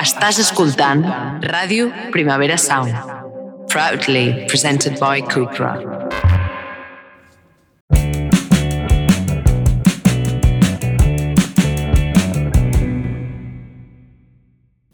[0.00, 1.02] Estàs escoltant
[1.44, 2.94] Ràdio Primavera Sound.
[3.68, 5.74] Proudly presented by Cupra.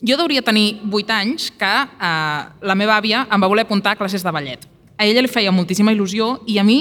[0.02, 4.02] Jo hauria tenir 8 anys que eh, la meva àvia em va voler apuntar a
[4.02, 4.66] classes de ballet.
[4.98, 6.80] A ella li feia moltíssima il·lusió i a mi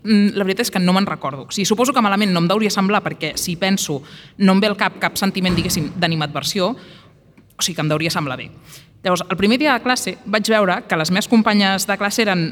[0.00, 1.44] mm, la veritat és que no me'n recordo.
[1.44, 4.00] O sigui, suposo que malament no em deuria semblar perquè si penso
[4.38, 6.72] no em ve al cap cap sentiment, diguéssim, d'animadversió,
[7.56, 8.50] o sigui que em deuria semblar bé.
[9.02, 12.48] Llavors, el primer dia de classe vaig veure que les meves companyes de classe eren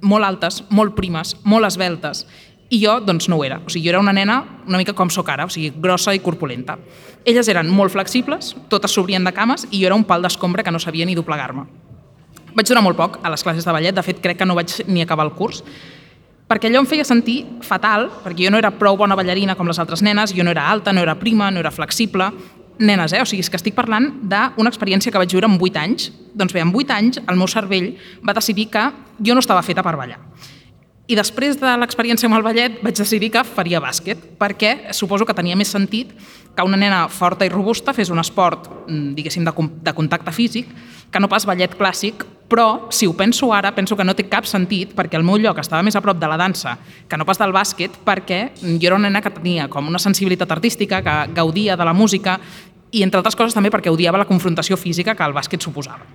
[0.00, 2.24] molt altes, molt primes, molt esbeltes,
[2.70, 3.58] i jo, doncs, no ho era.
[3.64, 6.20] O sigui, jo era una nena una mica com sóc ara, o sigui, grossa i
[6.20, 6.76] corpulenta.
[7.24, 10.72] Elles eren molt flexibles, totes s'obrien de cames, i jo era un pal d'escombra que
[10.72, 11.64] no sabia ni doblegar-me.
[12.54, 14.74] Vaig durar molt poc a les classes de ballet, de fet, crec que no vaig
[14.88, 15.62] ni acabar el curs,
[16.48, 19.80] perquè allò em feia sentir fatal, perquè jo no era prou bona ballarina com les
[19.80, 22.30] altres nenes, jo no era alta, no era prima, no era flexible,
[22.78, 23.22] nenes, eh?
[23.22, 26.10] O sigui, és que estic parlant d'una experiència que vaig viure amb 8 anys.
[26.38, 27.92] Doncs bé, amb 8 anys el meu cervell
[28.26, 30.20] va decidir que jo no estava feta per ballar.
[31.08, 35.36] I després de l'experiència amb el ballet vaig decidir que faria bàsquet, perquè suposo que
[35.36, 36.10] tenia més sentit
[36.54, 39.52] que una nena forta i robusta fes un esport, mm, diguéssim, de,
[39.88, 40.68] de contacte físic,
[41.10, 44.44] que no pas ballet clàssic, però si ho penso ara, penso que no té cap
[44.48, 47.38] sentit perquè el meu lloc estava més a prop de la dansa que no pas
[47.38, 51.76] del bàsquet, perquè jo era una nena que tenia com una sensibilitat artística, que gaudia
[51.76, 52.38] de la música
[52.90, 56.06] i, entre altres coses, també perquè odiava la confrontació física que el bàsquet suposava.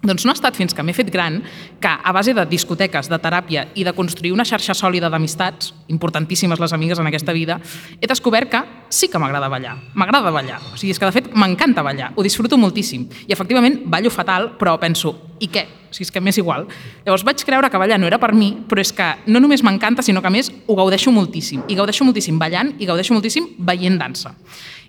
[0.00, 1.42] Doncs no ha estat fins que m'he fet gran
[1.80, 6.60] que, a base de discoteques, de teràpia i de construir una xarxa sòlida d'amistats, importantíssimes
[6.62, 7.58] les amigues en aquesta vida,
[8.00, 9.76] he descobert que sí que m'agrada ballar.
[9.92, 10.56] M'agrada ballar.
[10.72, 12.14] O sigui, és que, de fet, m'encanta ballar.
[12.16, 13.10] Ho disfruto moltíssim.
[13.26, 15.66] I, efectivament, ballo fatal, però penso, i què?
[15.90, 16.64] O sigui, és que m'és igual.
[17.04, 20.00] Llavors vaig creure que ballar no era per mi, però és que no només m'encanta,
[20.00, 21.68] sinó que, a més, ho gaudeixo moltíssim.
[21.68, 24.32] I gaudeixo moltíssim ballant i gaudeixo moltíssim veient dansa.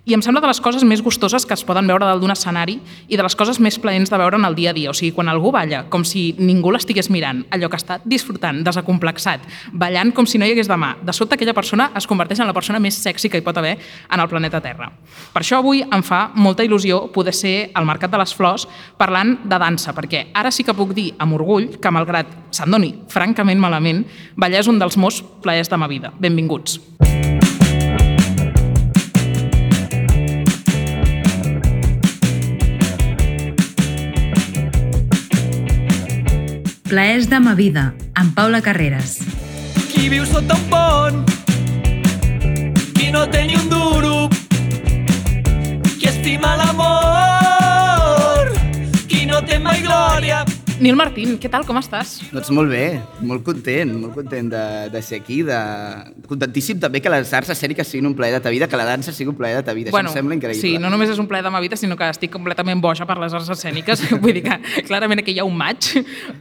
[0.03, 2.79] I em sembla de les coses més gustoses que es poden veure dalt d'un escenari
[3.05, 4.89] i de les coses més plaents de veure en el dia a dia.
[4.89, 9.45] O sigui, quan algú balla com si ningú l'estigués mirant, allò que està disfrutant, desacomplexat,
[9.77, 12.55] ballant com si no hi hagués demà, de sobte aquella persona es converteix en la
[12.57, 14.89] persona més sexy que hi pot haver en el planeta Terra.
[15.35, 18.65] Per això avui em fa molta il·lusió poder ser al Mercat de les Flors
[18.97, 22.95] parlant de dansa, perquè ara sí que puc dir amb orgull que, malgrat se'n doni
[23.13, 24.01] francament malament,
[24.33, 26.09] ballar és un dels meus plaers de ma vida.
[26.17, 26.79] Benvinguts.
[36.91, 39.21] Plaers de ma vida, amb Paula Carreras.
[39.93, 41.21] Qui viu sota un pont,
[42.97, 44.27] qui no té ni un duro,
[45.95, 48.51] qui estima l'amor,
[49.07, 50.43] qui no té mai glòria,
[50.81, 52.15] Nil Martín, què tal, com estàs?
[52.33, 55.57] Doncs molt bé, molt content, molt content de, de ser aquí, de...
[56.25, 59.13] contentíssim també que les arts escèniques siguin un plaer de ta vida, que la dansa
[59.13, 60.57] sigui un plaer de ta vida, bueno, això em sembla increïble.
[60.63, 63.19] Sí, no només és un plaer de ma vida, sinó que estic completament boja per
[63.21, 65.85] les arts escèniques, vull dir que clarament aquí hi ha un maig,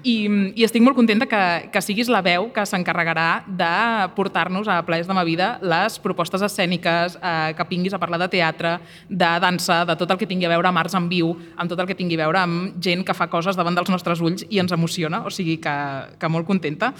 [0.08, 0.16] i,
[0.56, 1.42] i estic molt contenta que,
[1.76, 3.70] que siguis la veu que s'encarregarà de
[4.16, 8.30] portar-nos a plaers de ma vida les propostes escèniques, eh, que vinguis a parlar de
[8.38, 11.68] teatre, de dansa, de tot el que tingui a veure amb arts en viu, amb
[11.68, 14.29] tot el que tingui a veure amb gent que fa coses davant dels nostres ulls
[14.48, 15.76] i ens emociona, o sigui que,
[16.20, 16.92] que molt contenta.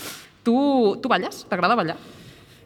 [0.47, 0.57] Tu,
[1.03, 1.45] tu balles?
[1.51, 1.99] T'agrada ballar?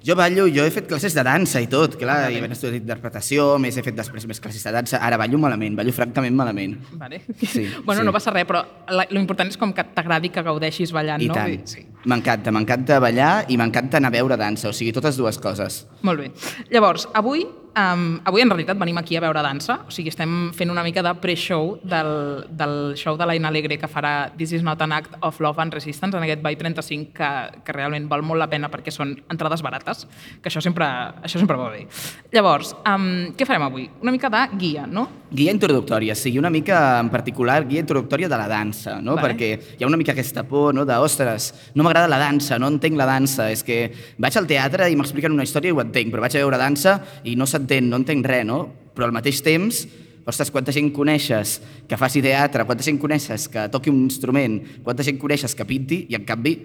[0.04, 3.54] Jo ballo, jo he fet classes de dansa i tot, clar, i he estudiat interpretació,
[3.56, 6.74] més he fet després més classes de dansa, ara ballo malament, ballo francament malament.
[7.00, 7.22] Vale.
[7.40, 8.04] Sí, bueno, sí.
[8.04, 8.60] no passa res, però
[8.92, 11.38] la, lo important és com que t'agradi que gaudeixis ballant, I no?
[11.38, 11.64] tant.
[11.72, 11.86] Sí.
[12.04, 15.84] M'encanta, m'encanta ballar i m'encanta anar a veure dansa, o sigui, totes dues coses.
[16.04, 16.30] Molt bé.
[16.74, 20.70] Llavors, avui, um, avui en realitat venim aquí a veure dansa, o sigui, estem fent
[20.70, 24.82] una mica de pre-show del, del show de l'Aina Alegre que farà This is not
[24.84, 27.30] an act of love and resistance en aquest Ball 35 que,
[27.64, 30.04] que realment val molt la pena perquè són entrades barates,
[30.42, 30.86] que això sempre,
[31.24, 31.86] això sempre va bé.
[32.34, 33.88] Llavors, um, què farem avui?
[34.04, 35.08] Una mica de guia, no?
[35.34, 39.16] Guia introductòria, sigui una mica en particular guia introductòria de la dansa, no?
[39.16, 39.32] Vale.
[39.32, 42.68] Perquè hi ha una mica aquesta por, no?, de, ostres, no m'agrada la dansa, no
[42.72, 43.78] entenc la dansa, és que
[44.18, 46.98] vaig al teatre i m'expliquen una història i ho entenc, però vaig a veure dansa
[47.24, 48.64] i no s'entén, no entenc res, no?
[48.94, 49.84] Però al mateix temps,
[50.26, 55.06] ostres, quanta gent coneixes que faci teatre, quanta gent coneixes que toqui un instrument, quanta
[55.06, 56.58] gent coneixes que pinti i en canvi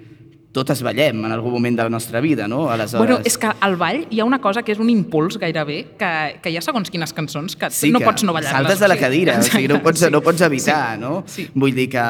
[0.52, 2.70] totes ballem en algun moment de la nostra vida, no?
[2.72, 2.98] Aleshores...
[2.98, 6.12] Bueno, és que al ball hi ha una cosa que és un impuls gairebé, que,
[6.42, 8.66] que hi ha segons quines cançons que sí no que pots no ballar-les.
[8.66, 10.10] Saltes de la cadira, o sigui, no pots, sí.
[10.10, 11.04] no pots evitar, sí.
[11.04, 11.14] no?
[11.30, 11.46] Sí.
[11.54, 12.08] Vull dir que,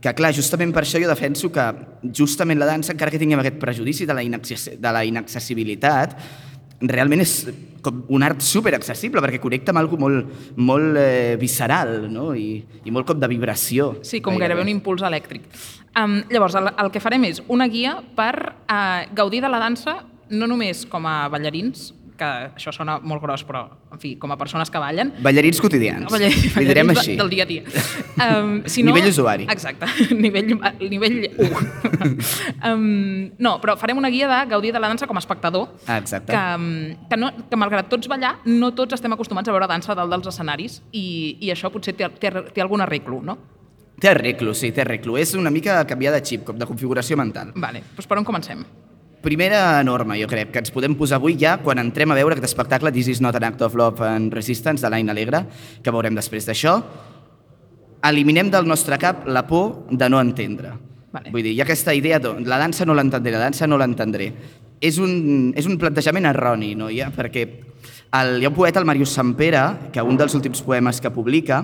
[0.00, 1.64] que, clar, justament per això jo defenso que
[2.16, 6.16] justament la dansa, encara que tinguem aquest prejudici de la, de la inaccessibilitat,
[6.80, 7.34] realment és
[7.84, 12.30] com un art superaccessible perquè connecta amb algo molt, molt eh, visceral no?
[12.36, 13.92] I, i molt com de vibració.
[14.06, 15.48] Sí, com gairebé un impuls elèctric.
[15.98, 20.00] Um, llavors, el, el que farem és una guia per uh, gaudir de la dansa
[20.30, 22.28] no només com a ballarins, que
[22.58, 23.62] això sona molt gros, però,
[23.94, 26.04] en fi, com a persones que ballen, Ballarins quotidians.
[26.12, 27.14] Ballarins, Li direm així.
[27.14, 27.62] de- Del dia a dia.
[28.20, 29.46] Um, si no, Nivell usuari.
[29.50, 30.52] Exacte, nivell,
[30.90, 32.10] nivell 1.
[32.72, 35.98] um, no, però farem una guia de gaudir de la dansa com a espectador, Ah,
[35.98, 36.32] exacte.
[36.32, 39.94] que, um, que, no, que malgrat tots ballar, no tots estem acostumats a veure dansa
[39.96, 43.38] dalt dels escenaris i, i això potser té, té, té algun arreglo, no?
[44.00, 45.18] Té arreglo, sí, té arreglo.
[45.20, 47.50] És una mica canviar de xip, com de configuració mental.
[47.56, 48.62] Vale, doncs per on comencem?
[49.20, 52.46] Primera norma, jo crec, que ens podem posar avui ja quan entrem a veure aquest
[52.48, 55.42] espectacle This is not an act of love and resistance de l'Aina Alegre,
[55.84, 56.78] que veurem després d'això.
[58.08, 60.72] Eliminem del nostre cap la por de no entendre.
[61.12, 61.34] Vale.
[61.34, 64.30] Vull dir, hi ha aquesta idea de la dansa no l'entendré, la dansa no l'entendré.
[64.80, 66.88] És un, és un plantejament erroni, no?
[66.88, 71.02] Ja, perquè el, hi ha un poeta, el Màrius Sampere, que un dels últims poemes
[71.04, 71.60] que publica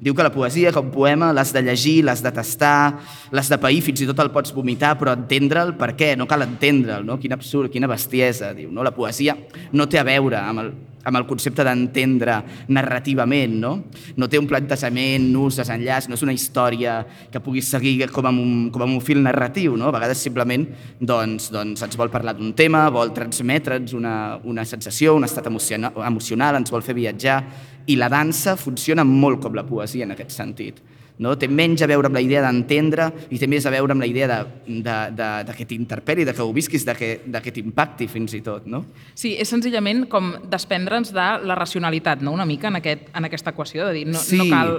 [0.00, 2.98] diu que la poesia, com poema, l'has de llegir, l'has de tastar,
[3.32, 6.14] l'has de pair, fins i tot el pots vomitar, però entendre'l per què?
[6.18, 7.20] No cal entendre'l, no?
[7.22, 8.70] Quin absurd, quina bestiesa, diu.
[8.72, 8.84] No?
[8.86, 9.36] La poesia
[9.72, 10.70] no té a veure amb el,
[11.06, 12.40] amb el concepte d'entendre
[12.74, 13.72] narrativament, no?
[14.18, 16.98] No té un plantejament, nus, desenllaç, no és una història
[17.32, 19.88] que puguis seguir com amb un, com amb un fil narratiu, no?
[19.88, 20.66] A vegades simplement
[20.98, 25.94] doncs, doncs ens vol parlar d'un tema, vol transmetre'ns una, una sensació, un estat emocional,
[26.04, 27.38] emocional, ens vol fer viatjar,
[27.86, 30.82] i la dansa funciona molt com la poesia en aquest sentit.
[31.18, 31.32] No?
[31.40, 34.08] Té menys a veure amb la idea d'entendre i té més a veure amb la
[34.08, 34.36] idea de,
[34.84, 38.34] de, de, de que t'interpel·li, de que ho visquis, de que, de que t'impacti fins
[38.36, 38.66] i tot.
[38.68, 38.82] No?
[39.16, 42.34] Sí, és senzillament com desprendre'ns de la racionalitat, no?
[42.36, 44.74] una mica, en, aquest, en aquesta equació, de dir, no, sí, no cal...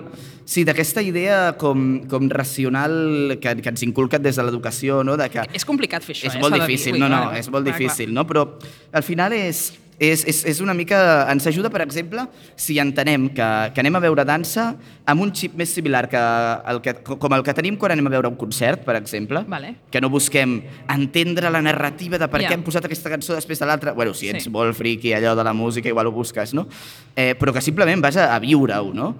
[0.46, 5.18] sí d'aquesta idea com, com racional que, que ens inculquen des de l'educació, no?
[5.18, 6.44] de que És complicat fer això, és eh?
[6.44, 6.62] molt dir.
[6.62, 8.28] difícil, Ui, no, no, clar, és molt clar, difícil, no?
[8.30, 8.46] però
[8.94, 11.26] al final és, és, és, és una mica...
[11.32, 14.76] Ens ajuda, per exemple, si entenem que, que anem a veure dansa
[15.10, 16.22] amb un xip més similar que
[16.72, 19.74] el que, com el que tenim quan anem a veure un concert, per exemple, Vale.
[19.92, 20.60] que no busquem
[20.94, 22.50] entendre la narrativa de per Ja.
[22.52, 23.94] què hem posat aquesta cançó després de l'altra.
[23.98, 24.50] Bueno, si ets Sí.
[24.54, 26.68] molt friqui allò de la música, igual ho busques, no?
[27.16, 29.16] Eh, però que simplement vas a, a viure-ho, no?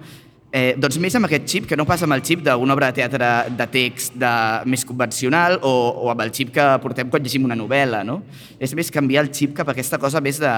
[0.48, 3.02] Eh, doncs més amb aquest xip que no passa amb el xip d'una obra de
[3.02, 4.30] teatre de text de,
[4.64, 5.72] més convencional o,
[6.06, 8.22] o amb el xip que portem quan llegim una novel·la, no?
[8.56, 10.54] És més canviar el xip cap a aquesta cosa més de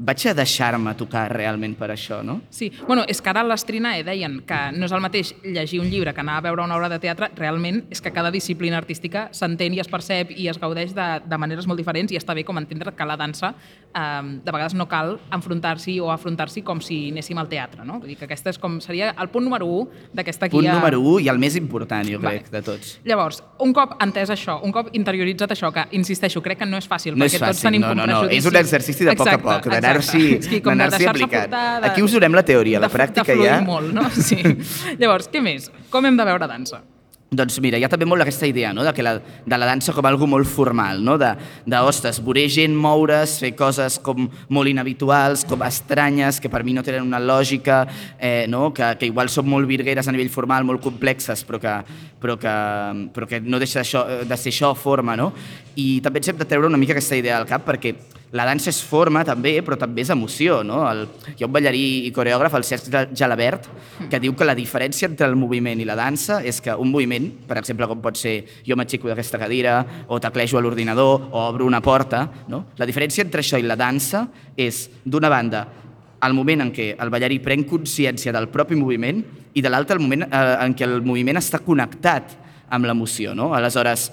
[0.00, 2.38] vaig a deixar-me tocar realment per això, no?
[2.50, 5.90] Sí, bueno, és que ara a l'Estrinae deien que no és el mateix llegir un
[5.92, 9.28] llibre que anar a veure una obra de teatre, realment és que cada disciplina artística
[9.36, 12.46] s'entén i es percep i es gaudeix de, de maneres molt diferents i està bé
[12.48, 13.52] com entendre que la dansa
[13.94, 17.98] eh, de vegades no cal enfrontar-s'hi o afrontar-s'hi com si anéssim al teatre, no?
[18.00, 20.58] Vull dir que aquesta és com seria el punt número 1 d'aquesta guia.
[20.58, 22.40] Punt número 1 i el més important, jo Vale.
[22.40, 22.98] crec, de tots.
[23.04, 26.88] Llavors, un cop entès això, un cop interioritzat això, que insisteixo, crec que no és
[26.88, 28.22] fàcil, No és perquè tots fàcil, tenim no, no, no.
[28.30, 31.58] És un exercici de poc a poc, d'anar-s'hi Sí, com de d'anar-s'hi aplicant.
[31.90, 33.60] Aquí us donem la teoria, la pràctica de ja...
[33.64, 34.08] molt, no?
[34.30, 34.36] Sí.
[35.00, 35.70] Llavors, què més?
[35.90, 36.82] Com hem de veure dansa?
[37.30, 38.82] Doncs mira, hi ha també molt aquesta idea no?
[38.82, 41.14] de, que la, de la dansa com algo molt formal, no?
[41.14, 41.28] de,
[41.62, 46.74] de ostres, veure gent moure's, fer coses com molt inhabituals, com estranyes, que per mi
[46.74, 47.84] no tenen una lògica,
[48.18, 48.72] eh, no?
[48.74, 51.76] que, que igual són molt virgueres a nivell formal, molt complexes, però que,
[52.18, 52.56] però que,
[53.14, 55.14] però que no deixa això, de ser això forma.
[55.14, 55.30] No?
[55.78, 57.94] I també ens hem de treure una mica aquesta idea al cap, perquè
[58.32, 60.60] la dansa és forma també, però també és emoció.
[60.66, 60.82] No?
[60.86, 61.02] El,
[61.34, 63.66] hi ha un ballarí i coreògraf, el Cesc Jalabert,
[64.10, 67.26] que diu que la diferència entre el moviment i la dansa és que un moviment,
[67.48, 68.36] per exemple, com pot ser
[68.66, 72.66] jo m'aixeco d'aquesta cadira, o teclejo a l'ordinador, o obro una porta, no?
[72.78, 75.66] la diferència entre això i la dansa és, d'una banda,
[76.22, 79.22] el moment en què el ballarí pren consciència del propi moviment
[79.56, 82.36] i de l'altre el moment eh, en què el moviment està connectat
[82.70, 83.34] amb l'emoció.
[83.34, 83.50] No?
[83.56, 84.10] Aleshores,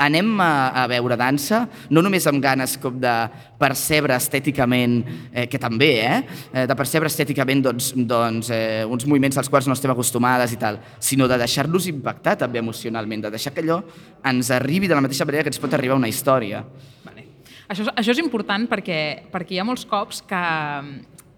[0.00, 0.52] anem a,
[0.82, 3.14] a veure dansa, no només amb ganes com de
[3.60, 4.96] percebre estèticament,
[5.32, 6.22] eh, que també, eh,
[6.54, 10.60] eh, de percebre estèticament doncs, doncs, eh, uns moviments als quals no estem acostumades i
[10.60, 13.82] tal, sinó de deixar-nos impactar també emocionalment, de deixar que allò
[14.24, 16.64] ens arribi de la mateixa manera que ens pot arribar una història.
[17.04, 17.26] Vale.
[17.68, 20.44] Això, això és important perquè, perquè hi ha molts cops que,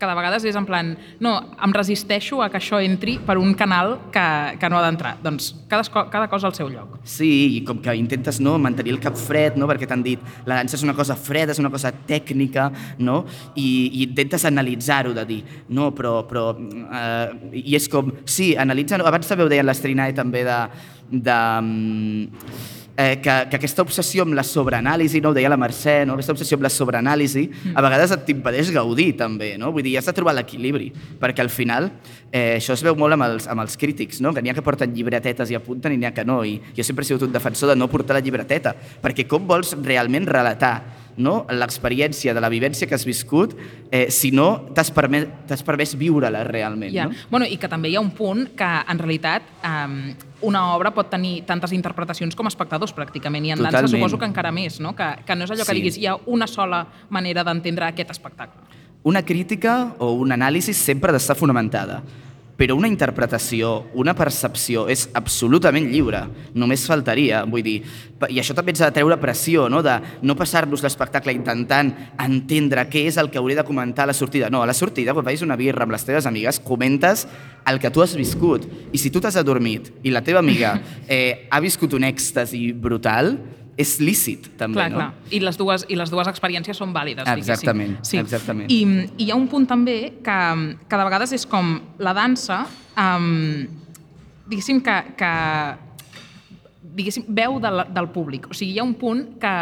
[0.03, 0.93] que de vegades és en plan,
[1.23, 4.27] no, em resisteixo a que això entri per un canal que,
[4.59, 5.15] que no ha d'entrar.
[5.23, 6.99] Doncs cada, cada cosa al seu lloc.
[7.07, 10.59] Sí, i com que intentes no, mantenir el cap fred, no, perquè t'han dit la
[10.59, 12.69] dansa és una cosa freda, és una cosa tècnica,
[12.99, 13.23] no?
[13.55, 16.19] I, i intentes analitzar-ho, de dir, no, però...
[16.27, 19.07] però eh, I és com, sí, analitza-ho.
[19.07, 20.61] Abans també ho deia l'Estrinae també de...
[21.13, 25.33] de mm, eh, que, que aquesta obsessió amb la sobreanàlisi, no?
[25.33, 26.17] ho deia la Mercè, no?
[26.17, 29.73] aquesta obsessió amb la sobreanàlisi, a vegades et t'impedeix gaudir també, no?
[29.75, 31.91] vull dir, has de trobar l'equilibri, perquè al final
[32.31, 34.35] eh, això es veu molt amb els, amb els crítics, no?
[34.35, 36.87] que n'hi ha que porten llibretetes i apunten i n'hi ha que no, i jo
[36.87, 41.02] sempre he sigut un defensor de no portar la llibreteta, perquè com vols realment relatar
[41.17, 41.47] no?
[41.51, 43.55] l'experiència de la vivència que has viscut
[43.91, 45.27] eh, si no t'has permès,
[45.67, 46.93] permès viure-la realment.
[46.95, 47.07] Ja.
[47.09, 47.15] No?
[47.31, 49.97] Bueno, I que també hi ha un punt que, en realitat, um,
[50.49, 54.01] una obra pot tenir tantes interpretacions com espectadors, pràcticament, i en dansa Totalment.
[54.01, 54.95] suposo que encara més, no?
[54.97, 55.79] que, que no és allò que Sí.
[55.81, 58.61] diguis hi ha una sola manera d'entendre aquest espectacle.
[59.05, 62.03] Una crítica o un anàlisi sempre ha d'estar fonamentada,
[62.63, 66.21] però una interpretació, una percepció és absolutament lliure,
[66.55, 67.81] només faltaria, vull dir,
[68.31, 69.81] i això també ens ha de treure pressió, no?
[69.83, 71.91] de no passar-nos l'espectacle intentant
[72.23, 74.47] entendre què és el que hauré de comentar a la sortida.
[74.47, 77.27] No, a la sortida, quan vagis una birra amb les teves amigues, comentes
[77.67, 78.69] el que tu has viscut.
[78.95, 80.77] I si tu t'has adormit i la teva amiga
[81.09, 83.35] eh, ha viscut un èxtasi brutal,
[83.83, 84.99] és lícit, també, Clar, no?
[85.01, 85.11] clar.
[85.35, 87.53] I les, dues, I les dues experiències són vàlides, diguéssim.
[87.53, 88.73] Exactament, exactament.
[88.73, 88.81] I,
[89.19, 90.41] I hi ha un punt també que,
[90.89, 92.63] que de vegades és com la dansa,
[92.97, 93.65] um,
[94.49, 95.33] diguéssim que, que
[96.93, 98.51] diguéssim, veu de la, del públic.
[98.51, 99.55] O sigui, hi ha un punt que,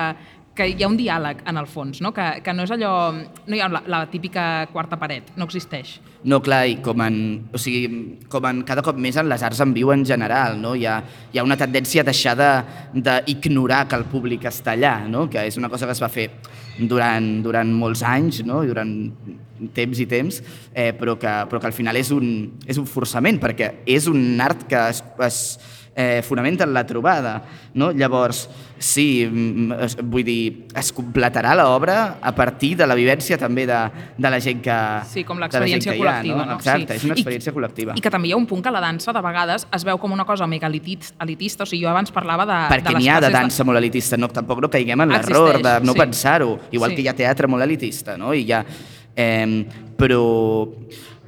[0.60, 2.12] que hi ha un diàleg en el fons, no?
[2.12, 2.92] Que, que no és allò...
[3.48, 5.96] No hi ha la, la típica quarta paret, no existeix.
[6.28, 7.16] No, clar, i com en,
[7.48, 10.74] o sigui, com en cada cop més en les arts en viu en general, no?
[10.76, 10.98] Hi ha,
[11.32, 15.24] hi ha una tendència a deixar de- d'ignorar que el públic està allà, no?
[15.32, 16.28] Que és una cosa que es va fer
[16.78, 18.60] durant, durant molts anys, no?
[18.64, 18.94] I durant
[19.76, 20.42] temps i temps,
[20.74, 22.30] eh, però, que, però que al final és un,
[22.68, 25.40] és un forçament, perquè és un art que es, es
[25.96, 27.34] eh, fonamenta en la trobada.
[27.74, 27.90] No?
[27.92, 28.46] Llavors,
[28.80, 33.76] sí, mm, es, vull dir, es completarà l'obra a partir de la vivència també de,
[34.16, 34.76] de la gent que
[35.10, 36.46] Sí, com de l'experiència hi ha, col·lectiva.
[36.48, 36.56] No?
[36.56, 36.96] Exacte, sí.
[36.96, 37.96] és una I- experiència col·lectiva.
[38.00, 40.16] I que també hi ha un punt que la dansa, de vegades, es veu com
[40.16, 41.68] una cosa mega elitit, elitista.
[41.68, 44.32] O sigui, jo abans parlava de, perquè de n'hi ha de dansa molt elitista, no,
[44.32, 45.98] tampoc no caiguem en l'error de no sí.
[46.00, 46.96] pensar-ho, igual Sí.
[46.96, 48.32] que hi ha teatre molt elitista, no?
[48.32, 48.64] I hi ha,
[49.14, 49.66] eh,
[50.00, 50.24] però,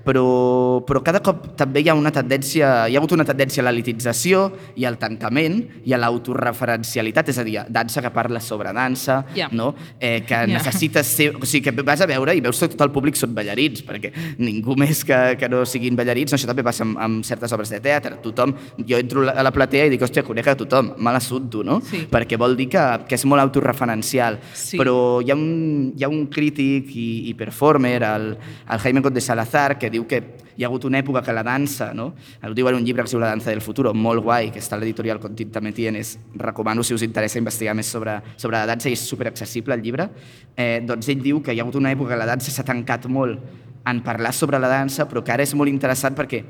[0.05, 3.67] però, però cada cop també hi ha una tendència, hi ha hagut una tendència a
[3.69, 4.45] l'elitització
[4.77, 9.49] i al tancament i a l'autoreferencialitat, és a dir, dansa que parla sobre dansa, Ja.
[9.53, 9.75] no?
[10.01, 10.47] eh, que Ja.
[10.47, 11.33] necessites ser...
[11.37, 14.13] O sigui, que vas a veure i veus que tot el públic són ballarins, perquè
[14.39, 17.71] ningú més que, que no siguin ballarins, no, això també passa amb, amb certes obres
[17.71, 18.55] de teatre, tothom,
[18.87, 21.81] jo entro a la platea i dic, hòstia, conec a tothom, me l'assunto, no?
[21.85, 22.07] Sí.
[22.11, 24.79] Perquè vol dir que, que és molt autorreferencial, Sí.
[24.79, 28.37] però hi ha un, hi ha un crític i, i performer, el,
[28.71, 30.23] el Jaime Conde Salazar, que diu que
[30.57, 32.13] hi ha hagut una època que la dansa, no?
[32.43, 34.61] ho diu en un llibre que es diu La danza del futuro, molt guai, que
[34.61, 38.67] està a l'editorial Contit també tienes, recomano si us interessa investigar més sobre, sobre la
[38.69, 40.09] dansa i és superaccessible el llibre,
[40.57, 43.09] eh, doncs ell diu que hi ha hagut una època que la dansa s'ha tancat
[43.09, 43.41] molt
[43.89, 46.45] en parlar sobre la dansa, però que ara és molt interessant perquè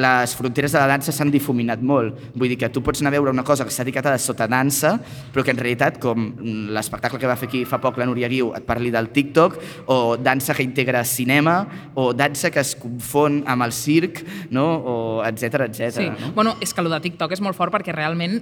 [0.00, 2.18] les fronteres de la dansa s'han difuminat molt.
[2.34, 4.22] Vull dir que tu pots anar a veure una cosa que s'ha dedicat a la
[4.22, 4.94] sotadansa,
[5.32, 6.30] però que en realitat, com
[6.74, 9.58] l'espectacle que va fer aquí fa poc la Núria Guiu, et parli del TikTok,
[9.92, 11.60] o dansa que integra cinema,
[11.94, 14.66] o dansa que es confon amb el circ, no?
[14.80, 15.92] o etc etc.
[16.00, 16.08] Sí.
[16.08, 16.32] no?
[16.34, 18.40] Bueno, és que el de TikTok és molt fort perquè realment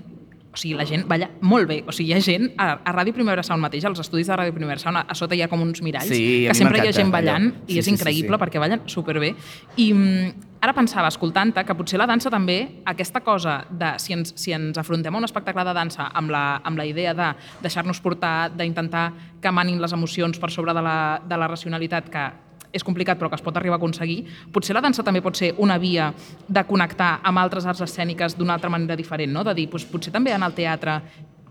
[0.58, 1.78] o sigui, la gent balla molt bé.
[1.86, 4.56] O sigui, hi ha gent a, a Ràdio Primavera Sound mateix, als estudis de Ràdio
[4.56, 6.96] Primavera Sound, a, a sota hi ha com uns miralls, Sí, que sempre hi ha
[6.96, 7.64] gent ballant allò.
[7.68, 8.40] i Sí, és sí, sí, increïble sí.
[8.42, 9.30] perquè ballen superbé.
[9.78, 10.32] I mm,
[10.66, 12.58] ara pensava, escoltant-te, que potser la dansa també,
[12.90, 16.42] aquesta cosa de si ens, si ens afrontem a un espectacle de dansa amb la,
[16.66, 17.30] amb la idea de
[17.62, 22.26] deixar-nos portar, d'intentar que manin les emocions per sobre de la, de la racionalitat, que
[22.72, 25.54] és complicat però que es pot arribar a aconseguir, potser la dansa també pot ser
[25.58, 26.10] una via
[26.48, 29.44] de connectar amb altres arts escèniques d'una altra manera diferent, no?
[29.44, 31.00] de dir, doncs, potser també en el teatre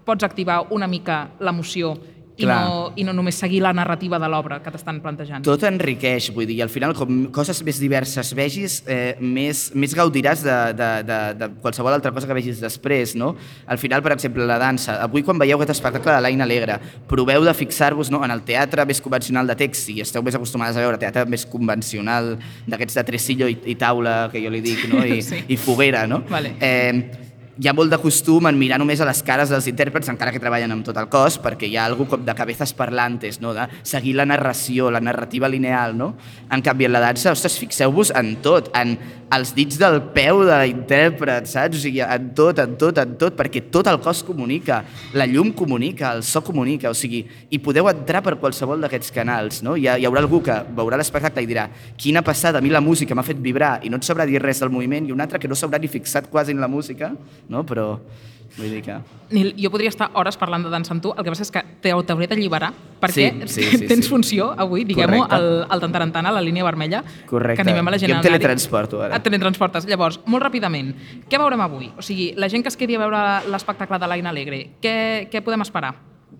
[0.07, 1.95] pots activar una mica l'emoció
[2.38, 2.58] i Clar.
[2.70, 5.41] no, i no només seguir la narrativa de l'obra que t'estan plantejant.
[5.46, 9.96] Tot enriqueix, vull dir, i al final com coses més diverses vegis, eh, més, més
[9.98, 13.32] gaudiràs de, de, de, de qualsevol altra cosa que vegis després, no?
[13.65, 15.00] Al final, per exemple, la dansa.
[15.01, 16.77] Avui quan veieu aquest espectacle de l'Aina Alegre,
[17.10, 20.77] proveu de fixar-vos no, en el teatre més convencional de text, si esteu més acostumades
[20.77, 22.36] a veure teatre més convencional,
[22.70, 25.01] d'aquests de tresillo i, i taula, que jo li dic, no?
[25.10, 25.41] I, Sí.
[25.50, 26.22] i foguera, no?
[26.29, 26.53] Vale.
[26.62, 27.26] Eh,
[27.57, 30.41] hi ha molt de costum en mirar només a les cares dels intèrprets, encara que
[30.41, 33.53] treballen amb tot el cos, perquè hi ha algú com de cabezas parlantes, no?
[33.57, 35.97] de seguir la narració, la narrativa lineal.
[35.97, 36.13] No?
[36.53, 38.93] En canvi, en la dansa, ostres, fixeu-vos en tot, en
[39.33, 41.79] els dits del peu de l'intèrpret, saps?
[41.79, 44.79] O sigui, en tot, en tot, en tot, perquè tot el cos comunica,
[45.17, 49.59] la llum comunica, el so comunica, o sigui, i podeu entrar per qualsevol d'aquests canals,
[49.65, 49.75] no?
[49.75, 51.67] Hi, ha, hi haurà algú que veurà l'espectacle i dirà
[51.99, 54.63] quina passada, a mi la música m'ha fet vibrar i no et sabrà dir res
[54.63, 57.11] del moviment, i un altre que no s'haurà ni fixat quasi en la música,
[57.49, 57.65] no?
[57.65, 57.99] Però
[58.57, 58.95] vull dir que...
[59.29, 61.61] Nil, jo podria estar hores parlant de dansa amb tu, el que passa és que
[61.83, 64.09] t'hau- t'hauré d'alliberar perquè Sí, sí, sí, tens sí.
[64.09, 67.59] funció avui, diguem-ho, al, al Tantarantana, a la línia vermella, Correcte.
[67.61, 69.19] que animem a la gent Jo em teletransporto, ara.
[69.19, 69.85] Et teletransportes.
[69.85, 70.93] Llavors, molt ràpidament,
[71.29, 71.91] què veurem avui?
[71.99, 75.43] O sigui, la gent que es quedi a veure l'espectacle de l'Aina Alegre, què, què
[75.45, 75.93] podem esperar?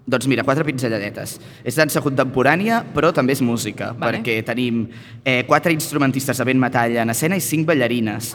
[0.08, 1.34] Doncs mira, quatre pinzelladetes.
[1.68, 4.22] És dansa contemporània, però també és música, Vale.
[4.22, 4.86] perquè tenim
[5.26, 8.32] eh, quatre instrumentistes de vent metall en escena i cinc ballarines.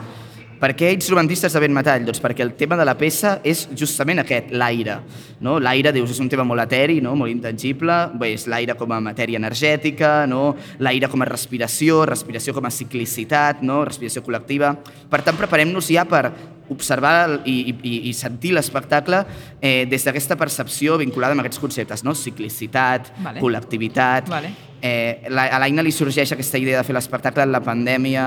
[0.62, 2.04] Per què instrumentistes de vent metall?
[2.07, 5.00] Doncs perquè el tema de la peça és justament aquest, l'aire.
[5.42, 5.57] No?
[5.59, 7.16] L'aire, dius, és un tema molt eteri, no?
[7.19, 10.52] molt intangible, bé, és l'aire com a matèria energètica, no?
[10.78, 13.81] l'aire com a respiració, respiració com a ciclicitat, no?
[13.88, 14.71] respiració col·lectiva.
[15.11, 16.28] Per tant, preparem-nos ja per
[16.71, 19.25] observar i, i, i sentir l'espectacle
[19.61, 22.14] eh, des d'aquesta percepció vinculada amb aquests conceptes, no?
[22.14, 23.40] ciclicitat, Vale.
[23.42, 24.31] col·lectivitat...
[24.33, 24.54] Vale.
[24.85, 28.25] Eh, la, a l'Aina li sorgeix aquesta idea de fer l'espectacle en la pandèmia,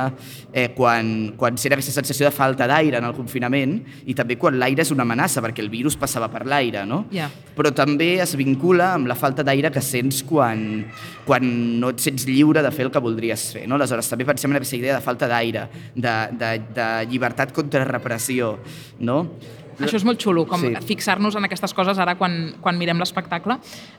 [0.56, 3.74] eh, quan, quan era aquesta sensació de falta d'aire en el confinament
[4.08, 7.02] i també quan l'aire és una amenaça, perquè el virus passava per l'aire, no?
[7.12, 7.28] Ja.
[7.58, 10.86] Però també es vincula amb la falta d'aire que sents quan,
[11.28, 11.44] quan
[11.82, 13.76] no et sents lliure de fer el que voldries fer, no?
[13.76, 18.25] Aleshores, també pensem en aquesta idea de falta d'aire, de, de, de llibertat contra repressió,
[19.00, 19.28] no?
[19.80, 20.74] Això és molt xulo, com Sí.
[20.88, 23.58] fixar-nos en aquestes coses ara quan, quan mirem l'espectacle.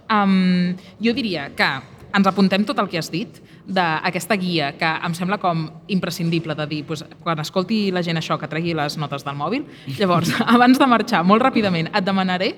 [0.09, 1.67] Um, jo diria que
[2.17, 3.29] ens apuntem tot el que has dit
[3.67, 8.39] d'aquesta guia que em sembla com imprescindible de dir, doncs, quan escolti la gent això,
[8.41, 9.67] que tregui les notes del mòbil,
[9.99, 12.55] llavors, abans de marxar, molt ràpidament, et demanaré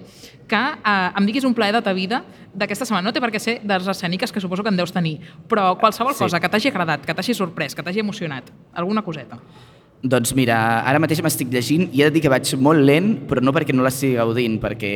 [0.46, 2.22] que eh, em diguis un plaer de ta vida
[2.54, 3.08] d'aquesta setmana.
[3.08, 6.14] No té per què ser d'arts escèniques, que suposo que en deus tenir, però qualsevol
[6.14, 6.20] Sí.
[6.22, 8.44] cosa que t'hagi agradat, que t'hagi sorprès, que t'hagi emocionat,
[8.74, 9.40] alguna coseta.
[10.00, 13.42] Doncs mira, ara mateix m'estic llegint i he de dir que vaig molt lent, però
[13.42, 14.90] no perquè no l'estigui gaudint, perquè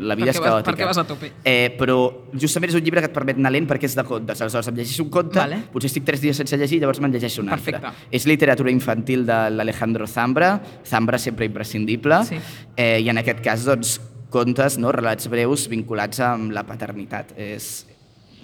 [0.00, 0.70] la vida Perquè és vas- caòtica.
[0.72, 1.30] perquè vas a tope.
[1.44, 1.96] Eh, però
[2.32, 4.40] justament és un llibre que et permet anar lent perquè és de contes.
[4.40, 5.58] Aleshores, em llegeixo un conte, Vale.
[5.70, 7.72] potser estic tres dies sense llegir, llavors me'n llegeixo un altre.
[7.78, 8.06] Perfecte.
[8.10, 12.36] És literatura infantil de l'Alejandro Zambra, Zambra sempre imprescindible, Sí.
[12.76, 14.90] eh, i en aquest cas, doncs, contes, no?
[14.90, 17.32] relats breus vinculats amb la paternitat.
[17.36, 17.86] És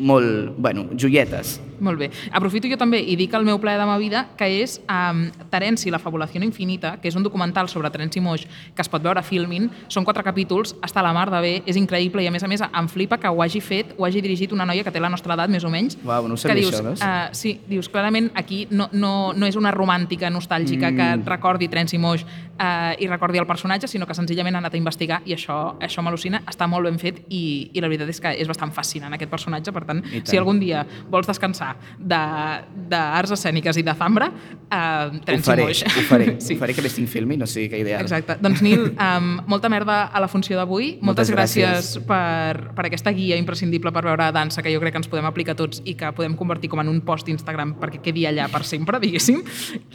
[0.02, 1.61] molt, bueno, joietes.
[1.82, 2.11] Molt bé.
[2.30, 5.90] Aprofito jo també i dic el meu plaer de ma vida, que és um, Terenci,
[5.90, 9.26] la fabulació infinita, que és un documental sobre Terenci Moix que es pot veure a
[9.26, 9.66] Filmin.
[9.90, 12.50] Són quatre capítols, està a la mar de bé, és increïble i a més a
[12.50, 15.11] més em flipa que ho hagi fet, ho hagi dirigit una noia que té la
[15.11, 15.99] nostra edat, més o menys.
[16.06, 17.02] Uau, no ho que sabia, dius, això, veus?
[17.02, 20.99] Uh, sí, dius, clarament aquí no, no, no és una romàntica nostàlgica mm.
[20.99, 24.80] que recordi Terenci Moix uh, i recordi el personatge, sinó que senzillament ha anat a
[24.80, 27.42] investigar i això, això m'al·lucina, està molt ben fet i,
[27.75, 30.27] i la veritat és que és bastant fascinant aquest personatge, per tant, I tant.
[30.33, 34.31] si algun dia vols descansar d'arts escèniques i de zambra,
[34.71, 35.83] eh, Ho Terenci faré, Moix.
[35.85, 36.55] ho faré, sí.
[36.55, 38.01] ho faré que més tinc filmi, no sé què ideal.
[38.05, 38.37] Exacte.
[38.43, 40.99] Doncs Nil, um, molta merda a la funció d'avui.
[41.01, 42.07] Moltes, Moltes gràcies, gràcies.
[42.07, 45.55] per, per aquesta guia imprescindible per veure dansa que jo crec que ens podem aplicar
[45.59, 49.01] tots i que podem convertir com en un post Instagram perquè quedi allà per sempre,
[49.05, 49.43] diguéssim.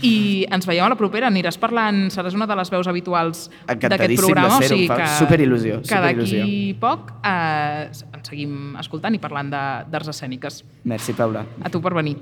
[0.06, 1.28] I ens veiem a la propera.
[1.32, 4.60] Aniràs parlant, seràs una de les veus habituals d'aquest Encantadíssim programa.
[4.60, 7.90] de ser-ho, em fa superil·lusió, Que d'aquí poc eh,
[8.28, 10.64] seguim escoltant i parlant de- d'arts escèniques.
[10.84, 11.46] Merci, Paula.
[11.64, 12.18] A tu per venir.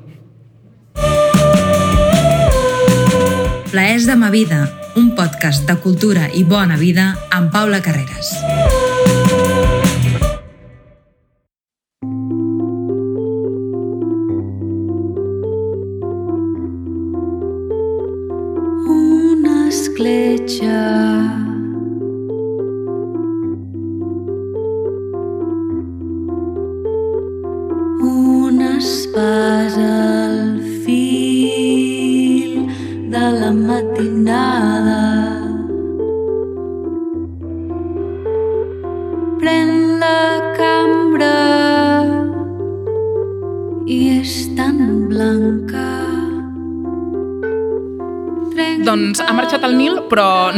[3.71, 8.31] Plaers de ma vida, un podcast de cultura i bona vida amb Paula Carreras.
[18.87, 21.44] una escletxa.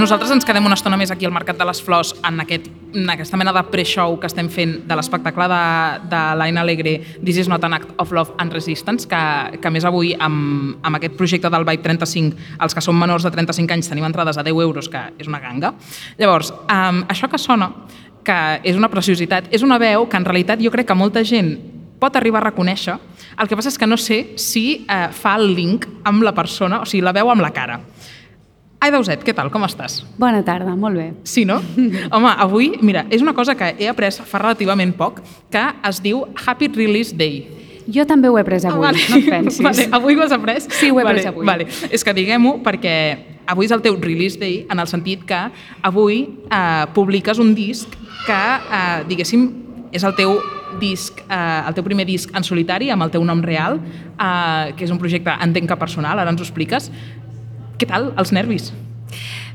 [0.07, 3.09] Nosaltres ens quedem una estona més aquí al Mercat de les Flors en, aquest, en
[3.11, 5.57] aquesta mena de pre-show que estem fent de l'espectacle de,
[6.07, 9.19] de l'Aina Alegre This is not an act of love and resistance, que,
[9.59, 13.33] que més avui amb, amb aquest projecte del Vibe 35, els que són menors de
[13.35, 15.73] 35 anys tenim entrades a 10 euros, que és una ganga.
[16.21, 17.73] Llavors, um, això que sona,
[18.23, 21.57] que és una preciositat, és una veu que en realitat jo crec que molta gent
[21.99, 22.95] pot arribar a reconèixer,
[23.41, 26.85] el que passa és que no sé si eh, fa el link amb la persona,
[26.85, 27.81] o sigui, la veu amb la cara.
[28.79, 29.49] Ai, Dauset, què tal?
[29.49, 30.03] Com estàs?
[30.21, 31.07] Bona tarda, molt bé.
[31.25, 31.57] Sí, no?
[32.13, 36.27] Home, avui, mira, és una cosa que he après fa relativament poc, que es diu
[36.45, 37.47] Happy Release Day.
[37.89, 39.01] Jo també ho he pres avui, Ah, vale.
[39.09, 39.61] no et pensis.
[39.67, 40.59] Vale, avui ho has après?
[40.67, 41.45] Sí, ho he vale, avui.
[41.47, 41.65] Vale.
[41.89, 42.93] És que diguem-ho perquè
[43.47, 45.39] avui és el teu release day en el sentit que
[45.87, 46.17] avui
[46.51, 47.87] eh, publiques un disc
[48.27, 49.47] que, eh, diguéssim,
[49.95, 50.35] és el teu
[50.81, 54.83] disc, eh, el teu primer disc en solitari amb el teu nom real, eh, que
[54.83, 56.91] és un projecte entenc que personal, ara ens ho expliques.
[57.77, 58.71] Què tal, els nervis?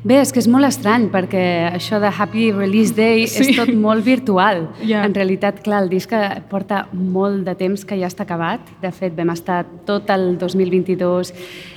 [0.02, 1.42] Bé, és que és molt estrany perquè
[1.76, 3.44] això de Happy Release Day Sí.
[3.44, 4.64] és tot molt virtual.
[4.82, 5.04] Ja.
[5.06, 6.10] En realitat, clar, el disc
[6.50, 8.60] porta molt de temps que ja està acabat.
[8.82, 11.32] De fet, vam estar tot el 2022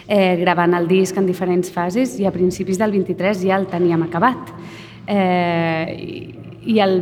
[0.08, 4.02] eh, gravant el disc en diferents fases i a principis del 23 ja el teníem
[4.08, 4.38] acabat.
[5.08, 6.34] Eh,
[6.66, 6.96] i, el,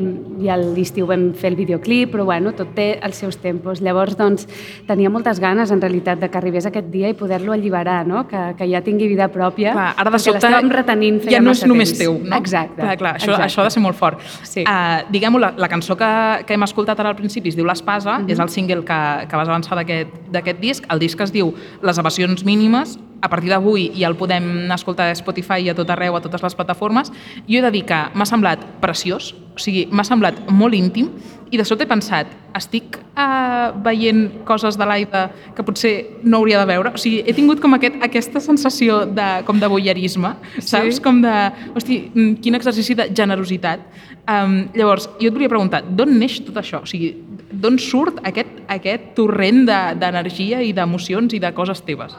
[0.44, 3.82] i a l'estiu vam fer el videoclip, però bueno, tot té els seus tempos.
[3.82, 4.48] Llavors, doncs,
[4.88, 8.26] tenia moltes ganes, en realitat, de que arribés aquest dia i poder-lo alliberar, no?
[8.28, 11.52] que, que ja tingui vida pròpia, Clar, ara de sobte l'estàvem retenint feia ja no
[11.56, 12.00] és només temps.
[12.04, 12.36] teu, no?
[12.38, 12.82] Exacte.
[12.82, 13.48] Clar, clar, això, exacte.
[13.48, 14.20] això ha de ser molt fort.
[14.44, 14.66] Sí.
[14.68, 16.12] Uh, Diguem-ho, la, la cançó que,
[16.48, 18.30] que hem escoltat ara al principi es diu L'Espasa, Mhm.
[18.30, 19.00] és el single que,
[19.30, 20.86] que vas avançar d'aquest disc.
[20.92, 25.16] El disc es diu Les evasions mínimes, a partir d'avui ja el podem escoltar a
[25.16, 27.08] Spotify i a tot arreu, a totes les plataformes.
[27.48, 31.08] Jo he de dir que m'ha semblat preciós, o sigui, m'ha semblat molt íntim,
[31.54, 35.92] i de sobte he pensat, estic uh, veient coses de l'Aida que potser
[36.26, 36.92] no hauria de veure?
[36.98, 41.00] O sigui, he tingut com aquest, aquesta sensació de, com de voyeurisme, saps?
[41.04, 41.36] Com de,
[41.78, 43.86] hosti, mm, quin exercici de generositat.
[44.24, 46.82] Um, llavors, jo et volia preguntar, d'on neix tot això?
[46.82, 47.14] O sigui,
[47.54, 52.18] d'on surt aquest, aquest torrent de- d'energia de, i d'emocions i de coses teves?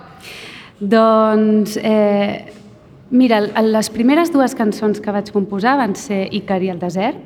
[0.84, 2.52] Doncs, eh,
[3.10, 7.22] mira, les primeres dues cançons que vaig composar van ser Icar i el desert,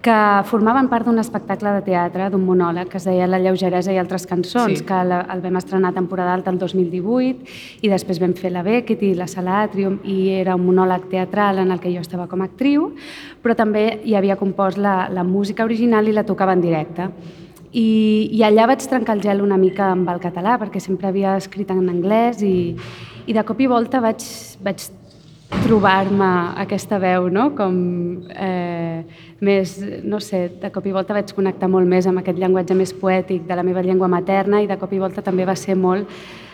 [0.00, 0.16] que
[0.48, 4.24] formaven part d'un espectacle de teatre, d'un monòleg, que es deia La lleugeresa i altres
[4.26, 4.84] cançons, Sí.
[4.84, 7.44] que la, el vam estrenar a temporada alta el 2018
[7.82, 11.58] i després vam fer la Beckett i la Sala Atrium i era un monòleg teatral
[11.58, 12.94] en el que jo estava com a actriu,
[13.42, 17.10] però també hi havia compost la, la música original i la tocava en directe.
[17.72, 21.36] I, I allà vaig trencar el gel una mica amb el català, perquè sempre havia
[21.38, 22.74] escrit en anglès i,
[23.26, 24.24] i de cop i volta vaig,
[24.64, 24.88] vaig
[25.50, 26.30] trobar-me
[26.62, 27.50] aquesta veu, no?
[27.58, 27.74] com
[28.30, 29.02] eh,
[29.42, 32.92] més, no sé, de cop i volta vaig connectar molt més amb aquest llenguatge més
[32.94, 36.10] poètic de la meva llengua materna i de cop i volta també va ser molt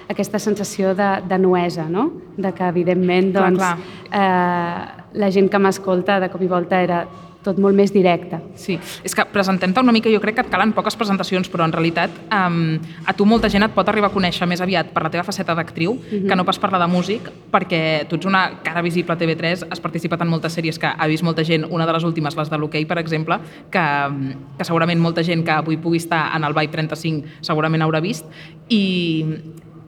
[0.08, 2.10] aquesta sensació de, de nuesa, no?
[2.36, 3.76] de que evidentment Clar, doncs, clar.
[4.20, 7.04] Eh, la gent que m'escolta de cop i volta era
[7.46, 8.40] tot molt més directe.
[8.58, 11.74] Sí, és que presentem-te una mica, jo crec que et calen poques presentacions, però en
[11.74, 15.12] realitat um, a tu molta gent et pot arribar a conèixer més aviat per la
[15.14, 17.80] teva faceta d'actriu que no pas per la de músic, perquè
[18.10, 21.24] tu ets una cara visible a TV3, has participat en moltes sèries que ha vist
[21.26, 23.38] molta gent, una de les últimes, les de l'hoquei, per exemple,
[23.72, 23.86] que,
[24.58, 28.26] que segurament molta gent que avui pugui estar en el Vibe 35 segurament haurà vist,
[28.68, 28.82] i,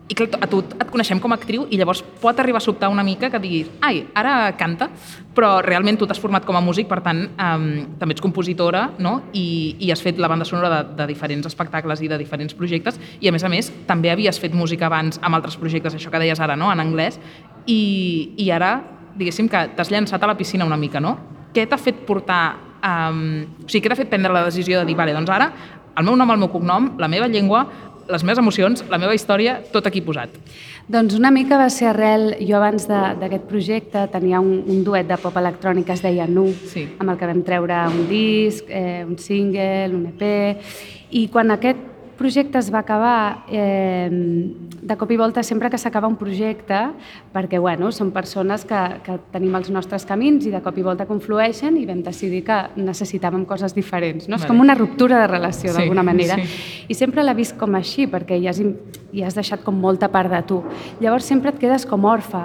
[0.09, 2.88] i clar, a tu et coneixem com a actriu i llavors pot arribar a sobtar
[2.88, 4.88] una mica que diguis ai, ara canta,
[5.37, 7.66] però realment tu t'has format com a músic, per tant, um,
[8.01, 9.18] també ets compositora no?
[9.37, 12.97] I, i has fet la banda sonora de, de diferents espectacles i de diferents projectes
[13.21, 16.23] i, a més a més, també havies fet música abans amb altres projectes, això que
[16.25, 16.73] deies ara, no?
[16.73, 17.21] en anglès,
[17.68, 18.79] i, i ara,
[19.18, 21.18] diguéssim que t'has llançat a la piscina una mica, no?
[21.53, 22.64] Què t'ha fet portar...
[22.79, 25.49] Um, o sigui, què t'ha fet prendre la decisió de dir, vale, doncs ara,
[25.99, 27.64] el meu nom, el meu cognom, la meva llengua,
[28.09, 30.31] les meves emocions, la meva història, tot aquí posat.
[30.88, 35.18] Doncs una mica va ser arrel, jo abans d'aquest projecte tenia un, un duet de
[35.21, 36.87] pop electrònic que es deia Nu, Sí.
[36.99, 40.59] amb el que vam treure un disc, eh, un single, un EP,
[41.11, 41.79] i quan aquest
[42.18, 46.78] projecte es va acabar, eh, de cop i volta, sempre que s'acaba un projecte,
[47.33, 51.07] perquè bueno, són persones que, que tenim els nostres camins i de cop i volta
[51.09, 54.28] conflueixen i vam decidir que necessitàvem coses diferents.
[54.28, 54.37] No?
[54.37, 54.52] És Vale.
[54.52, 56.37] com una ruptura de relació, Sí, d'alguna manera.
[56.37, 56.85] sí.
[56.88, 58.61] I sempre l'he vist com així, perquè ja has,
[59.12, 60.62] ja has deixat com molta part de tu.
[61.00, 62.44] Llavors sempre et quedes com orfe,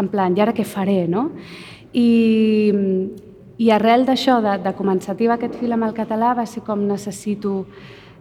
[0.00, 1.30] en plan, i ara què faré, no?
[1.92, 2.08] I,
[3.60, 6.86] i arrel d'això, de, de començar a aquest fil amb el català, va ser com
[6.86, 7.66] necessito,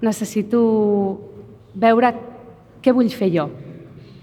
[0.01, 0.59] necessito
[1.75, 2.13] veure
[2.83, 3.49] què vull fer jo,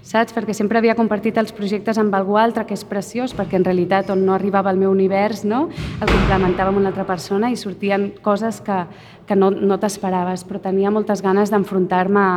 [0.07, 0.33] saps?
[0.35, 4.09] Perquè sempre havia compartit els projectes amb algú altre, que és preciós, perquè en realitat
[4.13, 5.67] on no arribava al meu univers, no?
[6.01, 8.83] el complementava amb una altra persona i sortien coses que,
[9.27, 12.31] que no, no t'esperaves, però tenia moltes ganes d'enfrontar-me a...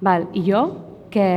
[0.00, 0.62] Val, I jo?
[1.12, 1.28] Què,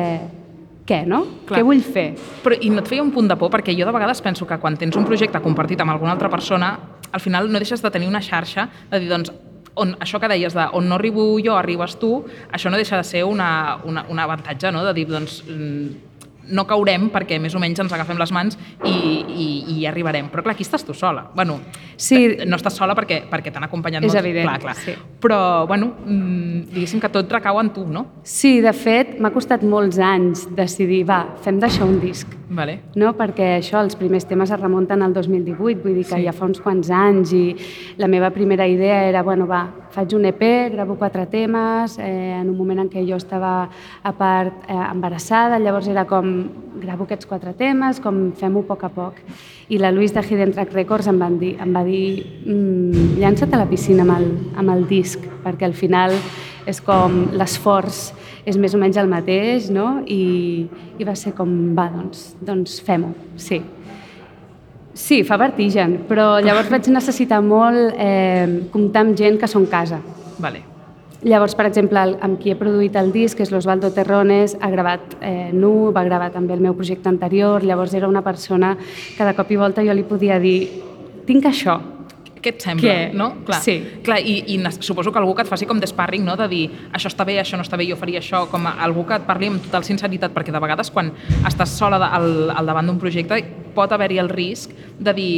[0.87, 1.23] què, no?
[1.49, 1.59] Clar.
[1.59, 2.09] Què vull fer?
[2.43, 3.51] Però i no et feia un punt de por?
[3.53, 6.75] Perquè jo de vegades penso que quan tens un projecte compartit amb alguna altra persona,
[7.11, 9.31] al final no deixes de tenir una xarxa de dir, doncs,
[9.75, 12.13] on, això que deies de on no arribo jo, arribes tu,
[12.51, 14.83] això no deixa de ser una, una, un avantatge, no?
[14.85, 16.11] de dir, doncs, mm,
[16.51, 20.29] no caurem perquè més o menys ens agafem les mans i, i, i arribarem.
[20.31, 21.27] Però clar, aquí estàs tu sola.
[21.35, 21.59] Bueno,
[22.01, 22.17] Sí.
[22.49, 24.19] no estàs sola perquè, perquè t'han acompanyat És molts.
[24.23, 24.75] evident, Clar, clar.
[24.75, 24.95] sí.
[25.21, 28.07] Però, bueno, mm, diguéssim que tot recau en tu, no?
[28.23, 32.27] Sí, de fet, m'ha costat molts anys decidir, va, fem d'això un disc.
[32.51, 32.81] Vale.
[32.99, 33.13] no?
[33.15, 36.25] perquè això, els primers temes es remunten al 2018, vull dir que sí.
[36.25, 37.55] ja fa uns quants anys i
[37.97, 39.61] la meva primera idea era, bueno, va,
[39.91, 40.41] faig un EP,
[40.73, 43.69] gravo quatre temes, eh, en un moment en què jo estava
[44.03, 46.27] a part eh, embarassada, llavors era com,
[46.81, 49.23] gravo aquests quatre temes, com fem-ho a poc a poc.
[49.69, 53.53] I la Luis de Hidden Track Records em, van dir, em va dir, mm, llança't
[53.53, 56.15] a la piscina amb el, amb el disc, perquè al final
[56.67, 58.11] és com l'esforç
[58.45, 60.01] és més o menys el mateix, no?
[60.09, 60.65] I,
[60.97, 63.61] i va ser com, va, doncs, doncs fem-ho, sí.
[64.97, 70.01] Sí, fa vertigen, però llavors vaig necessitar molt eh, comptar amb gent que són casa.
[70.41, 70.70] Vale.
[71.23, 74.69] Llavors, per exemple, el, amb qui he produït el disc, que és l'Osvaldo Terrones, ha
[74.73, 78.75] gravat eh, Nu, va gravar també el meu projecte anterior, llavors era una persona
[79.17, 80.57] que de cop i volta jo li podia dir
[81.27, 81.77] tinc això,
[82.41, 82.81] què et sembla?
[82.89, 83.13] Què?
[83.13, 83.27] No?
[83.45, 83.75] Clar, Sí.
[84.01, 86.33] Clar, i, i suposo que algú que et faci com d'esparring, no?
[86.35, 89.19] de dir això està bé, això no està bé, jo faria això, com algú que
[89.21, 91.11] et parli amb total sinceritat, perquè de vegades quan
[91.45, 93.37] estàs sola de, al, al davant d'un projecte
[93.75, 95.29] pot haver-hi el risc de dir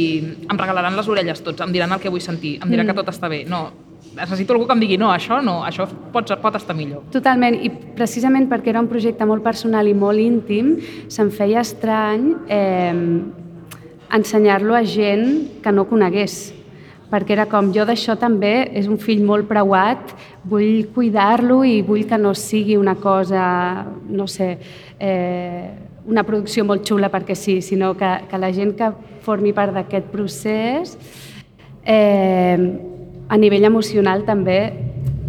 [0.48, 2.86] em regalaran les orelles tots, em diran el que vull sentir, em dirà Mm.
[2.88, 3.44] que tot està bé.
[3.44, 3.68] No,
[4.16, 7.04] necessito algú que em digui no, això no, això pot, pot estar millor.
[7.14, 10.76] Totalment, i precisament perquè era un projecte molt personal i molt íntim,
[11.12, 13.22] se'm feia estrany eh,
[14.14, 16.52] ensenyar-lo a gent que no conegués
[17.14, 20.14] perquè era com, jo d'això també és un fill molt preuat,
[20.50, 23.44] vull cuidar-lo i vull que no sigui una cosa,
[24.08, 24.56] no sé,
[24.98, 25.68] eh,
[26.10, 28.90] una producció molt xula perquè sí, sinó que, que la gent que
[29.24, 30.96] formi part d'aquest procés
[31.84, 32.58] eh,
[33.28, 34.58] a nivell emocional també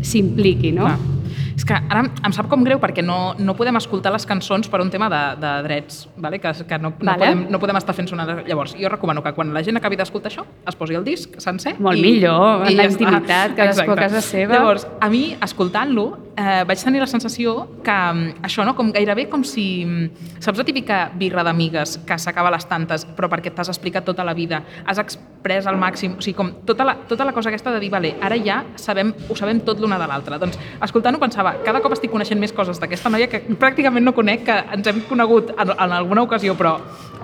[0.06, 0.88] s'impliqui, no?
[0.90, 1.15] Clar.
[1.56, 4.82] És que ara em sap com greu perquè no, no podem escoltar les cançons per
[4.84, 6.40] un tema de, de drets, vale?
[6.44, 7.22] que, que no, no, Vale.
[7.22, 8.28] podem, no podem estar fent sonar.
[8.48, 11.78] Llavors, jo recomano que quan la gent acabi d'escoltar això, es posi el disc sencer.
[11.80, 14.60] Molt millor, en la intimitat, cadascú a casa seva.
[14.60, 18.76] Llavors, a mi, escoltant-lo, eh, vaig tenir la sensació que mm, això, no?
[18.76, 19.86] com gairebé com si...
[19.86, 24.06] mm, Saps la típica birra d'amigues que s'acaba a les tantes, però perquè t'has explicat
[24.06, 27.50] tota la vida, has exprès al màxim, o sigui, com tota la, tota la cosa
[27.50, 30.38] aquesta de dir, vale, ara ja sabem, ho sabem tot l'una de l'altra.
[30.42, 34.46] Doncs, escoltant-ho pensava, cada cop estic coneixent més coses d'aquesta noia que pràcticament no conec,
[34.48, 36.78] que ens hem conegut en, en alguna ocasió, però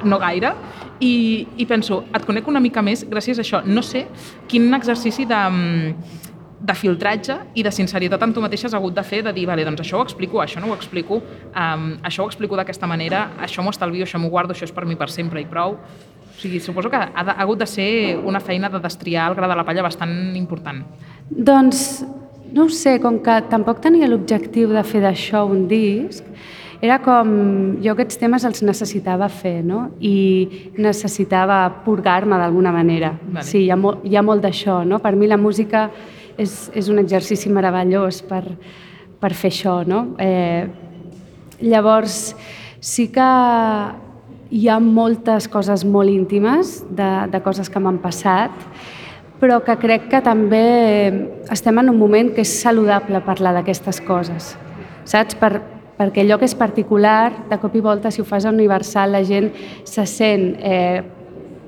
[0.03, 0.53] no gaire,
[1.01, 1.13] i,
[1.57, 3.61] i penso, et conec una mica més gràcies a això.
[3.65, 4.05] No sé
[4.49, 6.19] quin exercici de, mm,
[6.61, 9.65] de filtratge i de sinceritat amb tu mateixa has hagut de fer, de dir, vale,
[9.65, 13.65] doncs això ho explico, això no ho explico, um, això ho explico d'aquesta manera, això
[13.65, 15.77] m'ho estalvio, això m'ho guardo, això és per mi per sempre i prou.
[16.31, 19.37] O sigui, suposo que ha, de, ha hagut de ser una feina de destriar el
[19.37, 20.85] gra de la palla bastant important.
[21.29, 22.03] Doncs
[22.51, 26.25] no ho sé, com que tampoc tenia l'objectiu de fer d'això un disc,
[26.81, 27.29] era com,
[27.83, 29.91] jo aquests temes els necessitava fer, no?
[30.01, 33.13] I necessitava purgar-me d'alguna manera.
[33.21, 33.45] Vale.
[33.45, 34.97] Sí, hi ha, molt, hi ha molt d'això, no?
[35.03, 35.85] Per mi la música
[36.41, 38.41] és, és un exercici meravellós per,
[39.21, 40.15] per fer això, no?
[40.17, 40.65] Eh,
[41.61, 42.33] llavors,
[42.81, 43.29] sí que
[44.51, 48.57] hi ha moltes coses molt íntimes de, de coses que m'han passat,
[49.41, 50.65] però que crec que també
[51.49, 54.53] estem en un moment que és saludable parlar d'aquestes coses,
[55.03, 55.37] saps?
[55.39, 55.55] Per,
[55.97, 59.49] perquè allò que és particular, de cop i volta, si ho fas universal, la gent
[59.85, 61.01] se sent eh,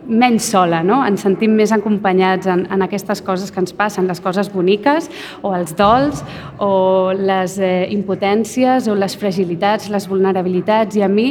[0.07, 0.99] menys sola, no?
[1.07, 5.09] ens sentim més acompanyats en, en aquestes coses que ens passen, les coses boniques
[5.41, 6.23] o els dols
[6.59, 11.29] o les eh, impotències o les fragilitats, les vulnerabilitats i a mi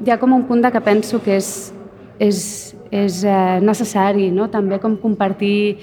[0.00, 1.50] hi ha com un punt de que penso que és,
[2.18, 4.48] és, és eh, necessari no?
[4.50, 5.78] també com compartir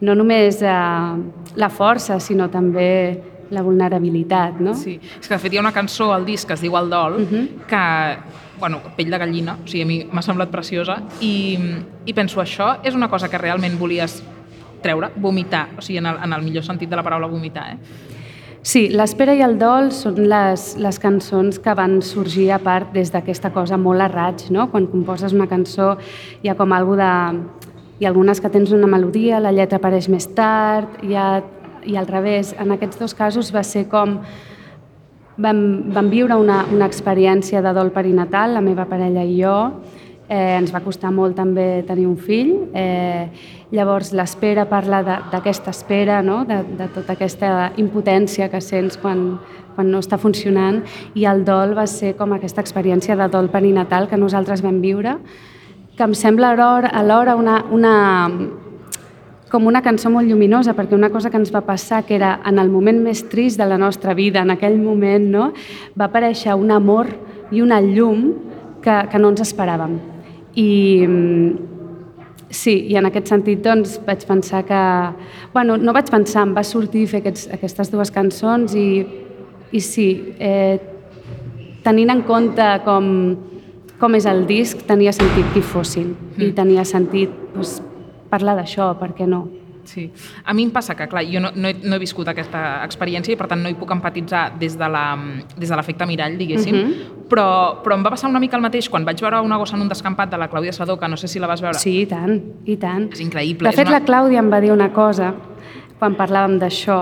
[0.00, 0.76] no només eh,
[1.56, 2.90] la força sinó també
[3.50, 4.74] la vulnerabilitat, no?
[4.74, 6.90] Sí, és que de fet hi ha una cançó al disc que es diu El
[6.90, 7.46] dol, uh -huh.
[7.68, 8.18] que,
[8.58, 11.58] bueno, pell de gallina, o sigui, a mi m'ha semblat preciosa, i,
[12.04, 14.22] i penso, això és una cosa que realment volies
[14.82, 17.78] treure, vomitar, o sigui, en el, en el millor sentit de la paraula vomitar, eh?
[18.66, 23.12] Sí, l'Espera i el Dol són les, les cançons que van sorgir a part des
[23.14, 24.64] d'aquesta cosa molt a raig, no?
[24.72, 25.92] Quan composes una cançó
[26.42, 27.10] hi ha com algo de...
[28.00, 31.28] Hi ha algunes que tens una melodia, la lletra apareix més tard, hi ha,
[31.86, 32.50] i al revés.
[32.58, 34.18] En aquests dos casos va ser com...
[35.38, 35.62] Vam,
[35.94, 39.54] vam viure una, una experiència de dol perinatal, la meva parella i jo,
[40.28, 42.52] Eh, ens va costar molt també tenir un fill.
[42.74, 43.28] Eh,
[43.70, 46.40] llavors, l'espera parla d'aquesta espera, no?
[46.44, 49.36] de, de tota aquesta impotència que sents quan,
[49.76, 50.80] quan no està funcionant,
[51.14, 55.14] i el dol va ser com aquesta experiència de dol perinatal que nosaltres vam viure,
[55.96, 57.94] que em sembla alhora una, una,
[59.50, 62.58] com una cançó molt lluminosa, perquè una cosa que ens va passar, que era en
[62.58, 65.52] el moment més trist de la nostra vida, en aquell moment, no?
[65.94, 67.14] va aparèixer un amor
[67.54, 68.32] i una llum
[68.82, 70.15] que, que no ens esperàvem.
[70.56, 71.56] I mm,
[72.50, 74.80] sí, i en aquest sentit doncs, vaig pensar que...
[75.52, 78.88] Bueno, no vaig pensar, em va sortir fer aquests, aquestes dues cançons i,
[79.76, 80.78] i sí, eh,
[81.84, 83.10] tenint en compte com,
[84.00, 87.78] com és el disc, tenia sentit que hi fossin i tenia sentit doncs,
[88.32, 89.44] parlar d'això, per què no?
[89.86, 90.08] Sí.
[90.42, 93.36] A mi em passa que, clar, jo no, no, he, no he viscut aquesta experiència
[93.36, 95.14] i, per tant, no hi puc empatitzar des de la-
[95.56, 97.15] des de l'efecte mirall, diguéssim, Mhm.
[97.30, 99.84] Però, però em va passar una mica el mateix quan vaig veure una gossa en
[99.84, 101.78] un descampat de la Clàudia Sadó, que no sé si la vas veure.
[101.78, 103.08] Sí, i tant, i tant.
[103.12, 103.70] És increïble.
[103.70, 103.98] De fet, una...
[103.98, 105.32] la Clàudia em va dir una cosa,
[105.98, 107.00] quan parlàvem d'això,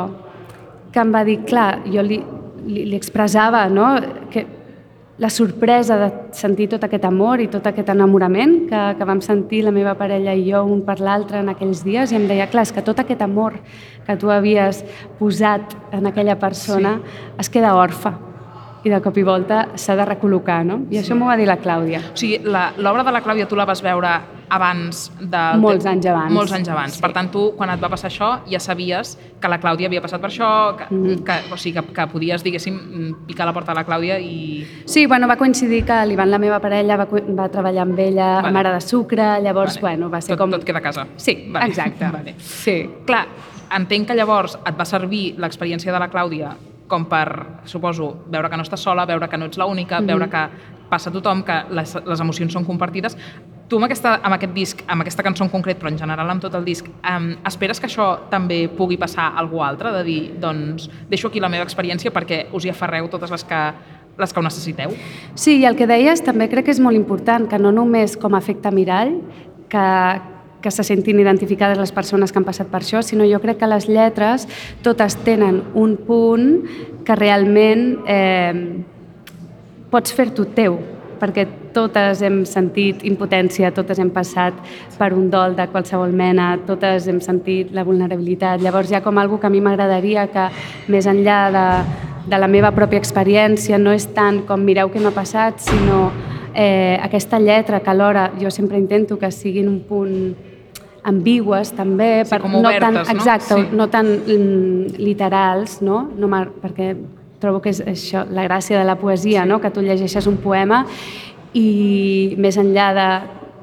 [0.94, 2.20] que em va dir, clar, jo li,
[2.66, 3.94] li, li expressava no?
[4.30, 4.46] que
[5.18, 9.62] la sorpresa de sentir tot aquest amor i tot aquest enamorament que, que vam sentir
[9.62, 12.66] la meva parella i jo un per l'altre en aquells dies i em deia, clar,
[12.66, 13.60] és que tot aquest amor
[14.06, 14.82] que tu havies
[15.20, 17.18] posat en aquella persona sí.
[17.44, 18.16] es queda orfa
[18.84, 20.82] i de cop i volta s'ha de recol·locar, no?
[20.90, 21.02] I sí.
[21.02, 22.02] això m'ho va dir la Clàudia.
[22.12, 24.10] O sigui, l'obra de la Clàudia tu la vas veure
[24.54, 25.58] abans del...
[25.62, 26.32] Molts anys abans.
[26.36, 26.96] Molts anys abans.
[26.98, 27.00] Sí.
[27.02, 30.20] Per tant, tu, quan et va passar això, ja sabies que la Clàudia havia passat
[30.20, 31.24] per això, que, Mm-hmm.
[31.26, 32.76] que, o sigui, que, que podies, diguéssim,
[33.26, 34.66] picar a la porta de la Clàudia i...
[34.84, 38.48] Sí, bueno, va coincidir que l'Ivan, la meva parella, va, va treballar amb ella Vale.
[38.52, 39.96] a Mare de Sucre, llavors, Vale.
[39.96, 40.52] bueno, va ser tot, com...
[40.54, 41.06] Tot queda a casa.
[41.16, 41.72] Sí, Vale.
[41.72, 42.04] exacte.
[42.18, 42.36] Vale.
[42.38, 42.76] Sí.
[43.08, 43.24] Clar,
[43.74, 46.52] entenc que llavors et va servir l'experiència de la Clàudia
[46.94, 47.26] com per,
[47.70, 50.06] suposo, veure que no estàs sola, veure que no ets l'única, Mhm.
[50.12, 50.44] veure que
[50.88, 53.16] passa a tothom, que les, les emocions són compartides.
[53.66, 56.42] Tu amb, aquesta, amb aquest disc, amb aquesta cançó en concret, però en general amb
[56.42, 59.90] tot el disc, um, esperes que això també pugui passar a algú altre?
[59.90, 63.62] De dir, doncs, deixo aquí la meva experiència perquè us hi aferreu totes les que,
[64.18, 64.92] les que ho necessiteu?
[65.34, 68.36] Sí, i el que deies també crec que és molt important, que no només com
[68.36, 69.16] a efecte mirall,
[69.72, 69.88] que,
[70.64, 73.68] que se sentin identificades les persones que han passat per això, sinó jo crec que
[73.68, 74.48] les lletres
[74.82, 76.46] totes tenen un punt
[77.04, 78.80] que realment eh,
[79.92, 80.78] pots fer-t'ho teu,
[81.20, 84.56] perquè totes hem sentit impotència, totes hem passat
[84.96, 88.62] per un dol de qualsevol mena, totes hem sentit la vulnerabilitat.
[88.64, 90.46] Llavors hi ha com algo que a mi m'agradaria que,
[90.88, 91.66] més enllà de,
[92.30, 96.08] de la meva pròpia experiència, no és tant com mireu què m'ha passat, sinó
[96.54, 100.53] eh, aquesta lletra que alhora jo sempre intento que siguin un punt
[101.04, 103.04] ambigües també, Sí, com obertes, tan, no?
[103.12, 103.76] exacte, Sí.
[103.76, 106.08] no tan mm, literals, no?
[106.16, 106.96] no perquè
[107.40, 109.48] trobo que és això, la gràcia de la poesia, sí.
[109.48, 109.60] no?
[109.60, 110.86] que tu llegeixes un poema
[111.54, 113.08] i més enllà de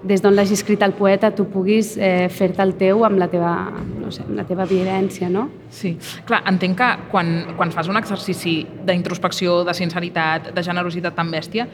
[0.04, 3.54] des d'on l'hagi escrit el poeta tu puguis eh, fer-te el teu amb la teva,
[4.02, 5.48] no sé, amb la teva vivència, no?
[5.70, 5.94] Sí,
[6.26, 11.68] clar, entenc que quan, quan fas un exercici d'introspecció, de sinceritat, de generositat tan bèstia,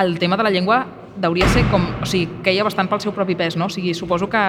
[0.00, 0.84] el tema de la llengua
[1.24, 1.82] hauria ser com...
[2.02, 3.66] O sigui, queia bastant pel seu propi pes, no?
[3.66, 4.44] O sigui, suposo que,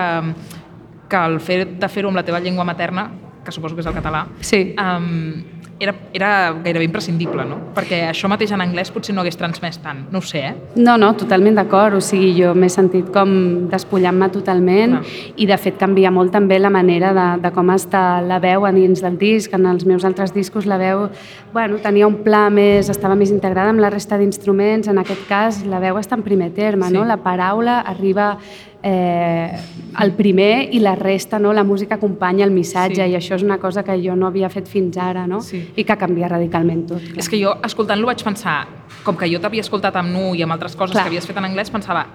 [1.12, 3.10] que el fet de fer-ho amb la teva llengua materna,
[3.44, 4.76] que suposo que és el català, Sí.
[4.80, 5.42] um,
[5.82, 7.56] era, era gairebé imprescindible, no?
[7.74, 10.52] Perquè això mateix en anglès potser no hagués transmès tant, no ho sé, eh?
[10.78, 11.96] No, no, totalment d'acord.
[11.98, 13.32] O sigui, jo m'he sentit com
[13.72, 15.16] despullant-me totalment Clar.
[15.42, 18.72] i, de fet, canvia molt també la manera de, de com està la veu a
[18.72, 19.52] dins del disc.
[19.58, 21.08] En els meus altres discos la veu
[21.52, 24.88] bueno, tenia un pla més, estava més integrada amb la resta d'instruments.
[24.88, 26.94] En aquest cas, la veu està en primer terme, Sí.
[26.94, 27.06] no?
[27.06, 28.38] La paraula arriba
[28.84, 29.60] eh,
[29.96, 31.54] al primer i la resta, no?
[31.54, 33.12] la música acompanya el missatge Sí.
[33.12, 35.42] i això és una cosa que jo no havia fet fins ara no?
[35.42, 35.72] Sí.
[35.76, 37.02] i que canvia radicalment tot.
[37.02, 37.18] Clar.
[37.20, 38.66] És que jo, escoltant-lo, vaig pensar,
[39.04, 41.04] com que jo t'havia escoltat amb Nu i amb altres coses Clar.
[41.06, 42.06] que havies fet en anglès, pensava,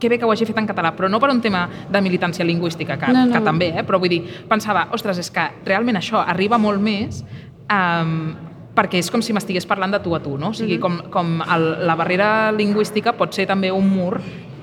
[0.00, 2.44] que bé que ho hagi fet en català, però no per un tema de militància
[2.44, 3.32] lingüística, que, No, no.
[3.34, 3.84] que també, eh?
[3.84, 7.22] però vull dir, pensava, ostres, és que realment això arriba molt més
[7.70, 8.34] um,
[8.74, 10.48] perquè és com si m'estigués parlant de tu a tu, no?
[10.50, 10.80] O sigui, Mhm.
[10.80, 14.20] com, com el, la barrera lingüística pot ser també un mur,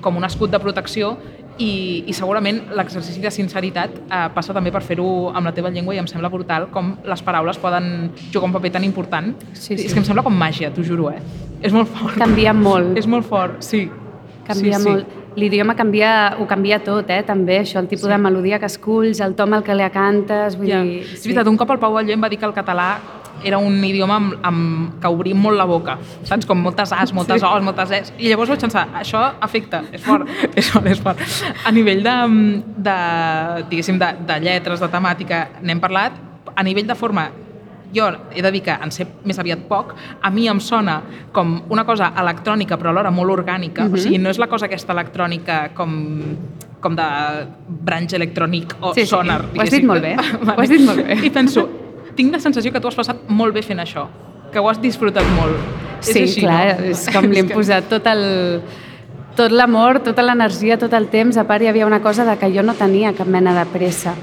[0.08, 1.16] com un escut de protecció,
[1.58, 5.96] i, i segurament l'exercici de sinceritat eh, passa també per fer-ho amb la teva llengua
[5.96, 9.32] i em sembla brutal com les paraules poden jugar un paper tan important.
[9.52, 9.86] Sí, sí.
[9.88, 11.18] És que em sembla com màgia, t'ho juro, eh?
[11.62, 12.14] És molt fort.
[12.20, 12.94] Canvia molt.
[12.98, 13.88] És molt fort, sí.
[14.46, 14.88] Canvia sí, sí.
[14.88, 15.16] molt.
[15.38, 18.14] L'idioma canvia, ho canvia tot, eh, també, això, el tipus Sí.
[18.14, 20.82] de melodia que esculls, el to amb el que la cantes, vull Ja.
[20.82, 21.02] dir...
[21.02, 22.98] És veritat, un cop el Pau em va dir que el català
[23.44, 26.46] era un idioma amb, amb, que obrim molt la boca, saps?
[26.46, 27.46] Com moltes as, moltes Sí.
[27.46, 28.12] os, moltes es.
[28.18, 31.18] I llavors vaig pensar, això afecta, és fort, és fort, és fort.
[31.64, 32.16] A nivell de,
[32.76, 32.96] de
[33.70, 36.12] diguéssim, de, de lletres, de temàtica, n'hem parlat.
[36.56, 37.28] A nivell de forma,
[37.94, 40.98] jo he de dir que en sé més aviat poc, a mi em sona
[41.32, 43.94] com una cosa electrònica però alhora molt orgànica, Mhm.
[43.94, 45.94] o sigui, no és la cosa aquesta electrònica com
[46.80, 47.02] com de
[47.66, 49.40] branch electrònic o Sí, sí, sonar.
[49.52, 50.12] ho has dit molt bé,
[50.46, 51.16] ho has dit molt bé.
[51.26, 51.68] I penso,
[52.18, 54.08] tinc la sensació que tu has passat molt bé fent això,
[54.52, 55.58] que ho has disfrutat molt.
[56.00, 56.90] Sí, és així, clar, no?
[56.92, 58.22] és com li hem posat tot el
[59.38, 61.36] tot l'amor, tota l'energia, tot el temps.
[61.38, 64.16] A part, hi havia una cosa de que jo no tenia cap mena de pressa.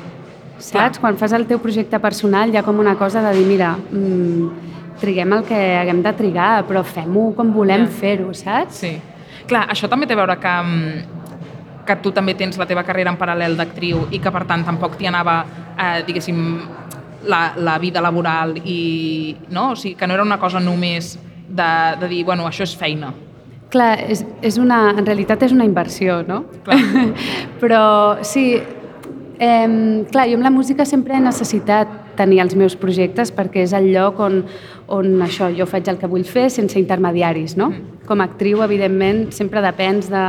[0.57, 0.71] Saps?
[0.73, 0.89] Clar.
[0.99, 4.73] Quan fas el teu projecte personal hi ha com una cosa de dir, mira, mm,
[4.99, 7.91] triguem el que haguem de trigar, però fem-ho com volem Ja.
[8.01, 8.81] fer-ho, saps?
[8.83, 8.93] Sí.
[9.47, 13.11] Clar, això també té a veure que, mm, que tu també tens la teva carrera
[13.11, 15.45] en paral·lel d'actriu i que, per tant, tampoc t'hi anava,
[15.77, 16.59] eh, diguéssim,
[17.27, 19.35] la, la vida laboral i...
[19.49, 19.71] No?
[19.71, 21.15] O sigui, que no era una cosa només
[21.47, 23.13] de, de dir, bueno, això és feina.
[23.73, 26.43] Clar, és, és una, en realitat és una inversió, no?
[26.65, 26.79] Clar.
[27.61, 27.83] Però
[28.23, 28.47] sí,
[29.39, 33.73] eh, clar, jo amb la música sempre he necessitat tenir els meus projectes perquè és
[33.75, 34.43] el lloc on,
[34.87, 37.73] on això, jo faig el que vull fer sense intermediaris, no?
[38.07, 40.23] Com a actriu, evidentment, sempre depens de,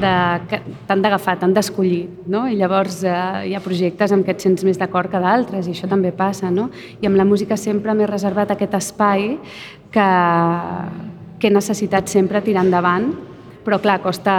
[0.00, 0.12] de
[0.50, 2.46] que t'han d'agafar, t'han d'escollir, no?
[2.48, 5.74] I llavors eh, hi ha projectes amb què et sents més d'acord que d'altres i
[5.74, 6.70] això també passa, no?
[7.00, 9.38] I amb la música sempre m'he reservat aquest espai
[9.90, 10.08] que,
[11.38, 13.12] que he necessitat sempre tirar endavant,
[13.64, 14.34] però clar, costa,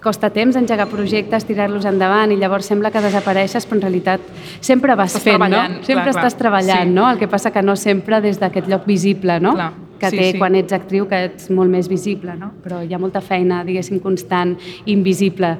[0.00, 4.20] costa temps engegar projectes, tirar-los endavant i llavors sembla que desapareixes, però en realitat
[4.64, 5.60] sempre vas Estàs fent, no?
[5.82, 6.16] Sempre clar, clar.
[6.16, 6.94] estàs treballant, Sí.
[6.96, 7.10] no?
[7.10, 9.54] El que passa que no sempre des d'aquest lloc visible, no?
[9.58, 10.40] Clar, que sí, té sí.
[10.40, 12.54] quan ets actriu, que ets molt més visible, no?
[12.64, 14.56] Però hi ha molta feina, diguéssim, constant,
[14.90, 15.56] invisible,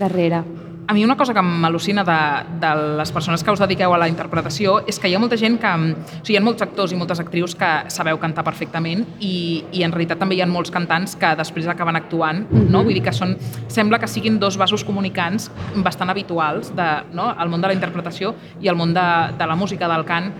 [0.00, 0.42] darrere.
[0.86, 2.16] A mi una cosa que m'al·lucina de,
[2.60, 5.56] de les persones que us dediqueu a la interpretació és que hi ha molta gent
[5.60, 5.70] que...
[5.70, 9.84] O sigui, hi ha molts actors i moltes actrius que sabeu cantar perfectament i, i
[9.86, 12.68] en realitat també hi ha molts cantants que després acaben actuant, mm -hmm.
[12.68, 12.82] no?
[12.84, 13.36] Vull dir que són,
[13.68, 17.34] sembla que siguin dos vasos comunicants bastant habituals de, no?
[17.40, 19.08] el món de la interpretació i el món de,
[19.38, 20.32] de la música, del cant,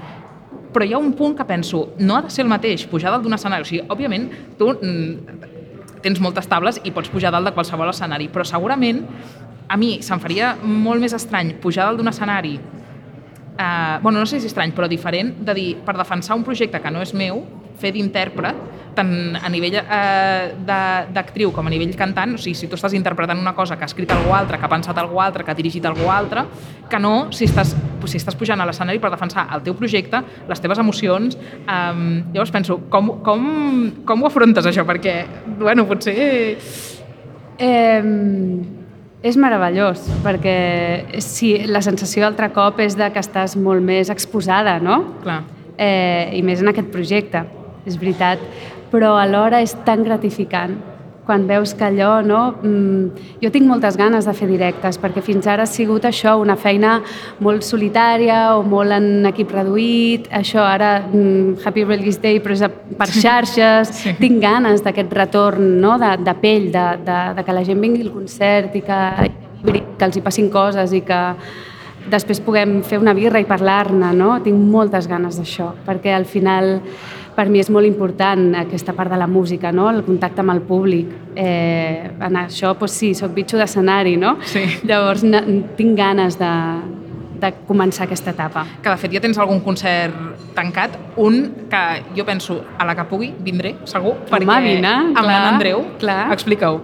[0.74, 3.24] però hi ha un punt que penso, no ha de ser el mateix pujar dalt
[3.24, 5.50] d'un escenari, o sigui, òbviament tu mm,
[6.04, 9.04] tens moltes tables i pots pujar dalt de qualsevol escenari, però segurament
[9.70, 12.58] a mi se'm faria molt més estrany pujar dalt d'un escenari
[13.58, 16.90] eh, bueno, no sé si estrany, però diferent, de dir, per defensar un projecte que
[16.90, 17.44] no és meu,
[17.78, 18.58] fer d'intèrpret,
[18.94, 22.94] tant a nivell eh, de- d'actriu com a nivell cantant, o sigui, si tu estàs
[22.94, 25.54] interpretant una cosa que ha escrit algú altre, que ha pensat algú altre, que ha
[25.58, 26.44] dirigit algú altre,
[26.90, 27.74] que no si estàs,
[28.06, 31.36] si estàs pujant a l'escenari per defensar el teu projecte, les teves emocions.
[31.36, 34.86] Eh, llavors penso, com, com, com ho afrontes això?
[34.88, 35.24] Perquè,
[35.58, 36.58] bueno, potser...
[37.58, 38.02] Eh,
[39.24, 44.76] és meravellós, perquè sí, la sensació altre cop és de que estàs molt més exposada,
[44.84, 44.98] no?
[45.22, 45.38] Clar.
[45.80, 47.40] Eh, I més en aquest projecte,
[47.88, 48.42] és veritat.
[48.94, 50.76] Però alhora és tan gratificant
[51.24, 52.54] quan veus que allò, no?
[52.62, 56.56] Mm, jo tinc moltes ganes de fer directes, perquè fins ara ha sigut això, una
[56.60, 56.98] feina
[57.40, 62.64] molt solitària o molt en equip reduït, això ara, mm, Happy Release Day, però és
[62.98, 64.14] per xarxes, sí.
[64.20, 65.96] tinc ganes d'aquest retorn no?
[65.98, 69.00] de, de pell, de, de, de que la gent vingui al concert i que,
[69.64, 71.22] que els hi passin coses i que
[72.10, 74.36] després puguem fer una birra i parlar-ne, no?
[74.44, 76.82] Tinc moltes ganes d'això, perquè al final
[77.34, 79.88] per mi és molt important aquesta part de la música, no?
[79.90, 81.08] el contacte amb el públic.
[81.36, 84.36] Eh, en això, doncs sí, soc bitxo d'escenari, no?
[84.46, 84.64] Sí.
[84.86, 85.24] Llavors
[85.76, 86.52] tinc ganes de,
[87.42, 88.64] de començar aquesta etapa.
[88.82, 90.14] que de fet ja tens algun concert
[90.54, 91.80] tancat, un que
[92.14, 96.28] jo penso, a la que pugui, vindré, segur, perquè vine, amb l'Anna Andreu, clar.
[96.32, 96.78] explica-ho.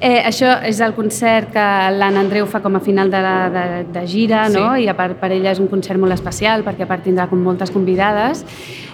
[0.00, 3.84] Eh, això és el concert que l'Anna Andreu fa com a final de, la- de,
[3.92, 4.56] de gira, Sí.
[4.56, 4.74] no?
[4.80, 7.38] i a part per ella és un concert molt especial perquè a part tindrà com
[7.44, 8.46] moltes convidades.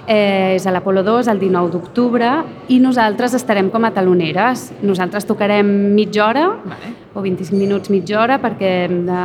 [0.06, 2.30] Eh, és a l'Apolo 2 el 19 d'octubre
[2.70, 4.68] i nosaltres estarem com a taloneres.
[4.86, 6.92] Nosaltres tocarem mitja hora Vale.
[7.12, 9.22] o 25 minuts mitja hora perquè hem de...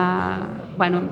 [0.77, 1.03] Bueno,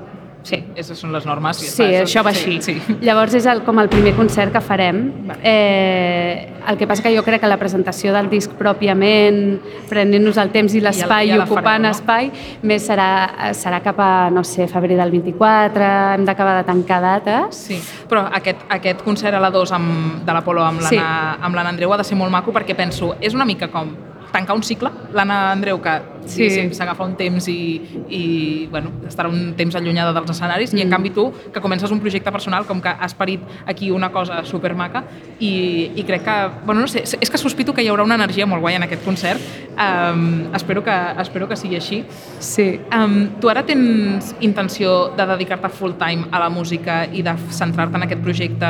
[0.43, 1.59] sí, Aquestes són les normes.
[1.61, 2.59] i Sí, està, això va així.
[2.61, 2.95] Sí, sí.
[3.01, 5.01] Llavors és el, com el primer concert que farem.
[5.43, 9.59] Eh, el que passa que jo crec que la presentació del disc pròpiament,
[9.89, 11.91] prenent-nos el temps i l'espai i fareu, ocupant no?
[11.93, 12.31] espai,
[12.63, 17.55] més serà, serà cap a, no sé, febrer del 24, hem d'acabar de tancar dates.
[17.69, 17.79] Sí,
[18.09, 20.95] però aquest, aquest concert a la 2 amb, de l'Apolo amb Sí.
[20.95, 23.89] l'Anna amb l'Anna Andreu ha de ser molt maco perquè penso, és una mica com
[24.31, 26.47] tancar un cicle, l'Anna Andreu que Sí.
[26.75, 30.91] s'agafa un temps i, i bueno, estarà un temps allunyada dels escenaris i en Mm.
[30.91, 35.03] canvi tu que comences un projecte personal com que has parit aquí una cosa supermaca
[35.39, 38.45] i, i crec que, bueno, no sé, és que sospito que hi haurà una energia
[38.45, 39.39] molt guai en aquest concert
[39.73, 42.03] um, espero, que, espero que sigui així
[42.39, 42.79] Sí.
[42.93, 47.97] Um, tu ara tens intenció de dedicar-te full time a la música i de centrar-te
[47.97, 48.67] en aquest projecte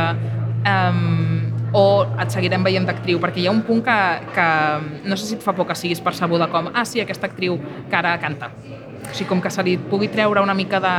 [0.64, 1.29] um,
[1.74, 3.20] o et seguirem veient d'actriu?
[3.22, 3.98] Perquè hi ha un punt que,
[4.36, 4.48] que
[5.10, 7.60] no sé si et fa por que siguis percebuda com ah, sí, aquesta actriu
[7.90, 8.52] que ara canta.
[9.10, 10.96] O sigui, com que se li pugui treure una mica de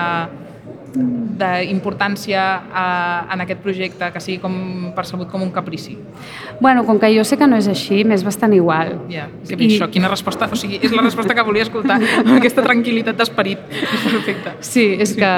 [0.95, 5.97] d'importància a- en aquest projecte, que sigui com percebut com un caprici.
[6.61, 8.99] Bueno, com que jo sé que no és així, m'és bastant igual.
[9.11, 10.49] Ja, que bé, això, quina resposta...
[10.51, 13.59] O sigui, és la resposta que volia escoltar, amb aquesta tranquil·litat d'esperit.
[14.11, 14.57] Perfecte.
[14.61, 15.30] Sí, és Sí, que,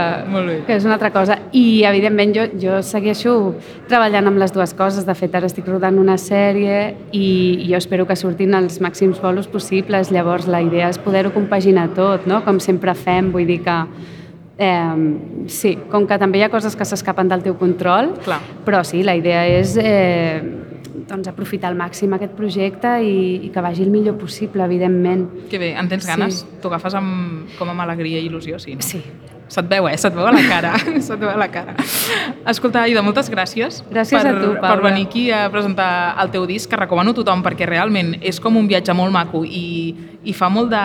[0.66, 1.38] que és una altra cosa.
[1.52, 3.54] I, evidentment, jo, jo segueixo
[3.88, 5.06] treballant amb les dues coses.
[5.06, 9.20] De fet, ara estic rodant una sèrie i, i jo espero que surtin els màxims
[9.22, 10.10] bolos possibles.
[10.12, 12.42] Llavors, la idea és poder-ho compaginar tot, no?
[12.44, 13.30] com sempre fem.
[13.32, 13.78] Vull dir que,
[14.58, 18.40] eh, sí, com que també hi ha coses que s'escapen del teu control, Clar.
[18.66, 20.42] però sí, la idea és eh,
[21.08, 25.28] doncs, aprofitar al màxim aquest projecte i, i que vagi el millor possible, evidentment.
[25.50, 26.10] Que bé, en tens Sí.
[26.12, 26.46] ganes?
[26.62, 28.82] T'ho agafes amb, com amb alegria i il·lusió, sí, no?
[28.86, 29.02] Sí.
[29.52, 29.98] Se't veu, eh?
[30.00, 30.70] Se't veu a la cara.
[31.04, 31.74] Se't veu a la cara.
[32.48, 34.86] Escolta, Aida, moltes gràcies, Gràcies per, a tu, per Paula.
[34.88, 38.56] venir aquí a presentar el teu disc, que recomano a tothom perquè realment és com
[38.56, 39.94] un viatge molt maco i,
[40.24, 40.80] i fa molt de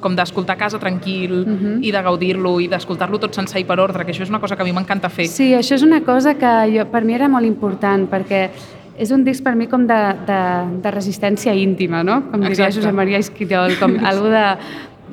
[0.00, 1.82] com d'escoltar a casa tranquil Mhm.
[1.82, 4.56] i de gaudir-lo i d'escoltar-lo tot sencer i per ordre, que això és una cosa
[4.56, 5.26] que a mi m'encanta fer.
[5.28, 8.48] Sí, això és una cosa que jo, per mi era molt important, perquè
[8.98, 9.94] és un disc per mi com de,
[10.26, 12.24] de, de resistència íntima, no?
[12.32, 12.80] Com diria Exacte.
[12.80, 14.56] Josep Maria Esquirol, com algo de,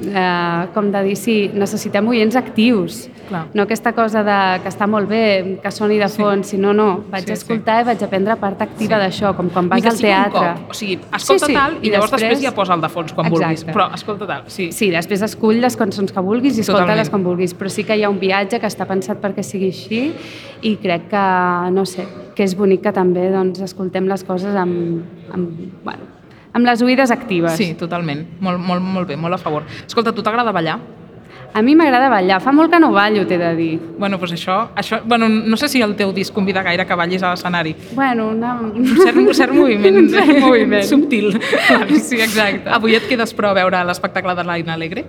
[0.01, 3.09] eh, com de dir, sí, necessitem oients actius.
[3.25, 3.47] Clar.
[3.57, 6.21] No aquesta cosa de que està molt bé, que soni de Sí.
[6.21, 7.33] fons, sinó no, vaig Sí, sí.
[7.33, 9.01] escoltar i vaig aprendre part activa Sí.
[9.01, 10.53] d'això, com quan vas al teatre.
[10.53, 10.69] Cop.
[10.69, 12.29] O sigui, escolta Sí, sí, tal i, i llavors després...
[12.29, 13.61] després ja posa el de fons quan vulguis.
[13.63, 13.73] Exacte.
[13.73, 14.71] Però escolta tal, sí.
[14.71, 18.03] Sí, després escull les cançons que vulguis i escolta-les com vulguis, però sí que hi
[18.03, 20.13] ha un viatge que està pensat perquè sigui així
[20.61, 25.01] i crec que, no sé, que és bonic que també doncs, escoltem les coses amb,
[25.33, 25.49] amb,
[25.83, 26.13] bueno,
[26.55, 27.57] amb les oïdes actives.
[27.59, 28.23] Sí, totalment.
[28.39, 29.67] Molt, molt, molt bé, molt a favor.
[29.85, 30.79] Escolta, tu t'agrada ballar?
[31.55, 32.41] A mi m'agrada ballar.
[32.43, 33.79] Fa molt que no ballo, t'he de dir.
[33.97, 34.97] Bueno, doncs això, això...
[35.07, 37.71] Bueno, no sé si el teu disc convida gaire que ballis a l'escenari.
[37.95, 38.57] Bueno, una...
[38.59, 40.83] Un cert, un cert moviment, Un cert moviment.
[40.83, 41.29] subtil.
[41.95, 42.67] Sí, exacte.
[42.75, 45.05] Avui et quedes però a veure l'espectacle de l'Aina Alegre?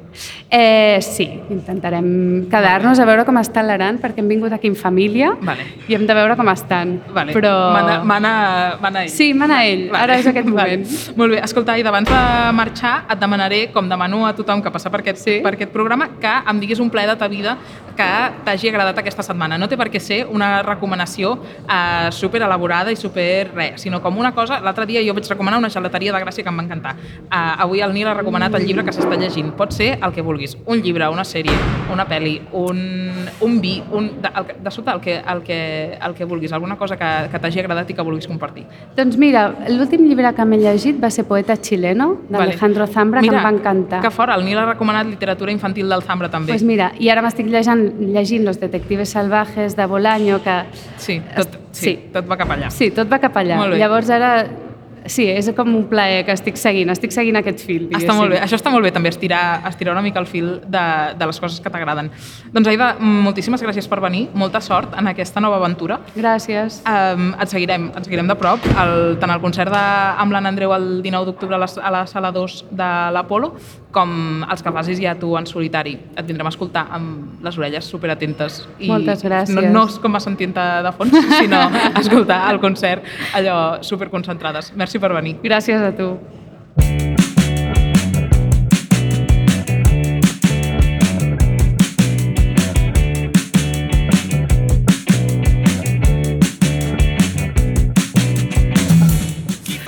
[0.48, 5.32] Eh, sí, intentarem quedar-nos a veure com està l'Aran, perquè hem vingut aquí en família
[5.42, 5.66] Vale.
[5.90, 7.00] i hem de veure com estan.
[7.10, 7.34] Vale.
[7.34, 7.52] Però...
[7.74, 8.32] Mana, mana,
[8.80, 9.10] mana ell.
[9.10, 9.88] Sí, mana ell.
[9.90, 10.04] Vale.
[10.06, 10.86] Ara és aquest moment.
[10.86, 11.16] Vale.
[11.18, 11.42] Molt bé.
[11.42, 12.22] Escolta, Aida, abans de
[12.54, 15.40] marxar et demanaré, com demano a tothom que passa per aquest, Sí.
[15.42, 17.56] per aquest programa, que em diguis un plaer de ta vida
[17.96, 18.06] que
[18.44, 19.56] t'hagi agradat aquesta setmana.
[19.58, 21.32] No té per què ser una recomanació
[21.64, 24.60] eh, super elaborada i super res, sinó com una cosa...
[24.60, 26.94] L'altre dia jo vaig recomanar una gelateria de Gràcia que em va encantar.
[27.24, 29.54] Eh, avui el Nil ha recomanat el llibre que s'està llegint.
[29.56, 30.56] Pot ser el que vulguis.
[30.66, 31.56] Un llibre, una sèrie,
[31.92, 32.82] una pel·li, un,
[33.40, 35.60] un vi, un, de, el, de sota el que, el, que,
[35.96, 36.52] el que vulguis.
[36.52, 38.66] Alguna cosa que, que t'hagi agradat i que vulguis compartir.
[38.98, 43.40] Doncs mira, l'últim llibre que m'he llegit va ser Poeta xileno, d'Alejandro Zambra, Mira, que
[43.40, 44.02] em va encantar.
[44.04, 46.52] Que fort, el Nil ha recomanat literatura infantil del Zambra també.
[46.52, 50.56] Pues mira, i ara m'estic llegint, llegint Los detectives salvajes de Bolaño, que
[50.98, 51.96] sí, tot, sí, sí.
[52.12, 52.70] tot va cap allà.
[52.70, 53.60] sí, tot va cap allà.
[53.76, 54.32] Llavors ara,
[55.12, 58.40] sí, és com un plaer que estic seguint, estic seguint aquest fil, Està molt bé.
[58.42, 60.84] Això està molt bé també, estirar, estirar una mica el fil de,
[61.18, 62.10] de les coses que t'agraden.
[62.54, 66.00] Doncs Aida, moltíssimes gràcies per venir, molta sort en aquesta nova aventura.
[66.16, 66.82] Gràcies.
[66.86, 69.86] Um, et seguirem, et seguirem de prop, el, tant el concert de,
[70.22, 73.54] amb l'Anna Andreu el 19 d'octubre a, la, a la sala 2 de l'Apolo,
[73.96, 75.94] com els que facis ja tu en solitari.
[76.18, 78.60] Et vindrem a escoltar amb les orelles superatentes.
[78.78, 79.56] I Moltes gràcies.
[79.56, 81.62] No, no és com a sentint-te de fons, sinó
[81.96, 84.72] escoltar el concert allò superconcentrades.
[84.76, 85.38] Merci per venir.
[85.44, 86.14] Gràcies a tu.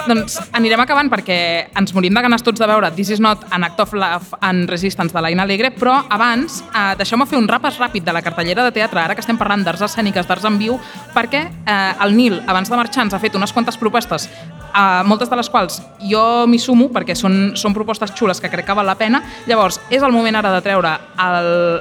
[0.08, 1.36] Doncs anirem acabant perquè
[1.76, 4.70] ens morim de ganes tots de veure This is not an act of love and
[4.70, 8.64] resistance de l'Aina Alegre, però abans eh, deixeu-me fer un rapàs ràpid de la cartellera
[8.64, 10.78] de teatre, ara que estem parlant d'arts escèniques, d'arts en viu,
[11.12, 14.30] perquè eh, el Nil, abans de marxar, ens ha fet unes quantes propostes,
[14.78, 18.68] eh, moltes de les quals jo m'hi sumo perquè són, són propostes xules que crec
[18.68, 19.22] que val la pena.
[19.50, 20.94] Llavors, és el moment ara de treure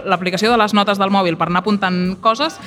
[0.09, 2.59] l'aplicació de les notes del mòbil per anar apuntant coses.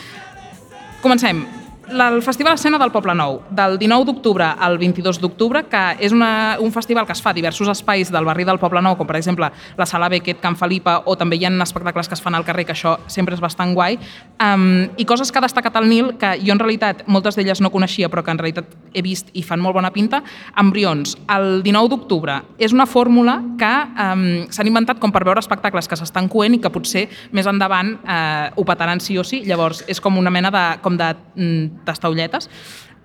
[1.03, 1.60] Comencem.
[1.91, 6.57] El Festival Escena del Poble Nou, del 19 d'octubre al 22 d'octubre, que és una,
[6.63, 9.17] un festival que es fa a diversos espais del barri del Poble Nou, com per
[9.19, 12.47] exemple la Sala Beckett, Can Felipa, o també hi ha espectacles que es fan al
[12.47, 13.99] carrer, que això sempre és bastant guai,
[14.39, 17.73] um, i coses que ha destacat el Nil, que jo en realitat moltes d'elles no
[17.75, 20.23] coneixia, però que en realitat he vist i fan molt bona pinta,
[20.63, 22.39] Embrions, el 19 d'octubre.
[22.59, 23.73] És una fórmula que
[24.07, 27.97] um, s'han inventat com per veure espectacles que s'estan coent i que potser més endavant
[28.07, 31.80] eh, ho petaran sí o sí, llavors és com una mena de, com de mm,
[31.85, 32.49] tastaulletes.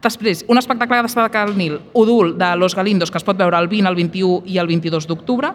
[0.06, 3.58] Després, un espectacle que destaca el Nil, Udul, de Los Galindos, que es pot veure
[3.58, 5.50] el 20, el 21 i el 22 d'octubre.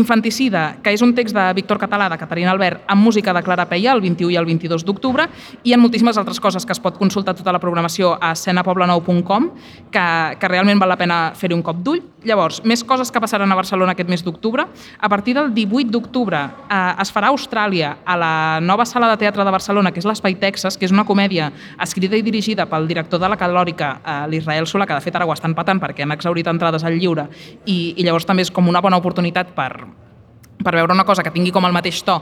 [0.00, 3.66] Infanticida, que és un text de Víctor Català, de Caterina Albert, amb música de Clara
[3.68, 5.26] Peia, el 21 i el 22 d'octubre.
[5.68, 9.50] I en moltíssimes altres coses que es pot consultar tota la programació a escenapoblenou.com,
[9.92, 10.06] que,
[10.40, 12.00] que realment val la pena fer-hi un cop d'ull.
[12.24, 14.64] Llavors, més coses que passaran a Barcelona aquest mes d'octubre.
[15.00, 18.34] A partir del 18 d'octubre eh, es farà a Austràlia, a la
[18.64, 22.16] nova sala de teatre de Barcelona, que és l'Espai Texas, que és una comèdia escrita
[22.16, 25.34] i dirigida pel director de la Calòrica, eh, l'Israel Solà, que de fet ara ho
[25.34, 27.28] estan patant perquè han exaurit entrades al lliure,
[27.66, 29.72] i, i llavors també és com una bona oportunitat per,
[30.64, 32.20] per veure una cosa que tingui com el mateix to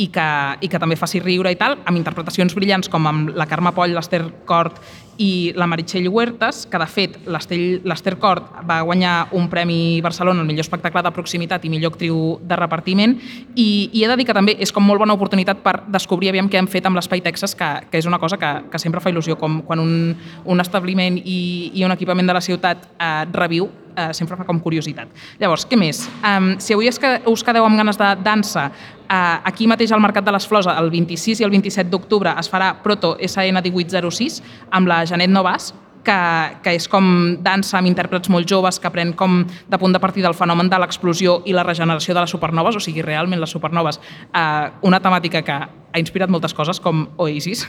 [0.00, 0.26] i que,
[0.64, 3.94] i que també faci riure i tal, amb interpretacions brillants com amb la Carme Poll,
[3.96, 4.80] l'Ester Cort
[5.20, 10.48] i la Meritxell Huertas, que de fet l'Ester Cort va guanyar un Premi Barcelona, el
[10.48, 13.18] millor espectacle de proximitat i millor actriu de repartiment,
[13.54, 16.48] i, i he de dir que també és com molt bona oportunitat per descobrir aviam
[16.48, 19.12] què han fet amb l'Espai Texas, que, que és una cosa que, que sempre fa
[19.12, 21.40] il·lusió, com quan un, un establiment i,
[21.74, 23.68] i un equipament de la ciutat eh, reviu,
[24.00, 25.12] eh, sempre fa com curiositat.
[25.40, 26.04] Llavors, què més?
[26.22, 30.02] Um, si avui és que us quedeu amb ganes de dansa, uh, aquí mateix al
[30.02, 34.40] Mercat de les Flors, el 26 i el 27 d'octubre, es farà Proto SN 1806
[34.70, 35.72] amb la Janet Novas,
[36.04, 36.20] que,
[36.64, 37.04] que és com
[37.42, 40.78] dansa amb intèrprets molt joves que pren com de punt de partida el fenomen de
[40.80, 44.00] l'explosió i la regeneració de les supernoves, o sigui, realment les supernoves,
[44.32, 47.64] eh, una temàtica que ha inspirat moltes coses, com Oasis.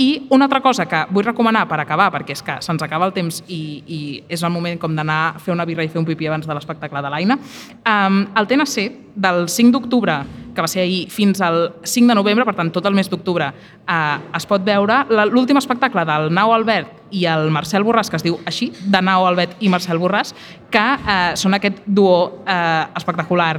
[0.00, 3.14] I una altra cosa que vull recomanar per acabar, perquè és que se'ns acaba el
[3.16, 6.08] temps i, i és el moment com d'anar a fer una birra i fer un
[6.08, 10.20] pipí abans de l'espectacle de l'Aina, um, el TNC, del 5 d'octubre,
[10.58, 13.46] que va ser ahir, fins al 5 de novembre, per tant, tot el mes d'octubre,
[13.86, 15.04] eh, es pot veure.
[15.30, 19.26] L'últim espectacle del Nau Albert i el Marcel Borràs, que es diu així, de Nau
[19.28, 20.34] Albert i Marcel Borràs,
[20.74, 23.52] que eh, són aquest duo eh, espectacular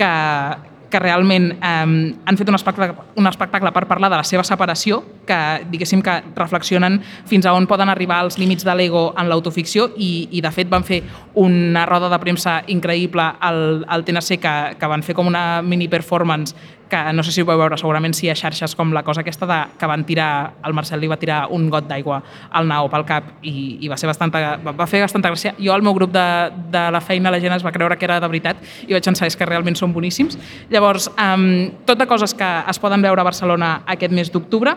[0.00, 0.08] que,
[0.90, 5.02] que realment eh, han fet un espectacle, un espectacle per parlar de la seva separació,
[5.26, 5.38] que
[5.70, 10.28] diguéssim que reflexionen fins a on poden arribar els límits de l'ego en l'autoficció i,
[10.30, 11.02] i de fet van fer
[11.34, 15.88] una roda de premsa increïble al, al TNC que, que van fer com una mini
[15.90, 16.54] performance
[16.88, 19.22] que no sé si ho vau veure segurament si hi ha xarxes com la cosa
[19.24, 22.20] aquesta de, que van tirar, el Marcel li va tirar un got d'aigua
[22.50, 25.54] al nao pel cap i, i va, ser bastanta, va, fer bastanta gràcia.
[25.58, 26.26] Jo al meu grup de,
[26.72, 29.26] de la feina la gent es va creure que era de veritat i vaig pensar
[29.26, 30.38] que realment són boníssims.
[30.70, 34.76] Llavors, um, tot de coses que es poden veure a Barcelona aquest mes d'octubre,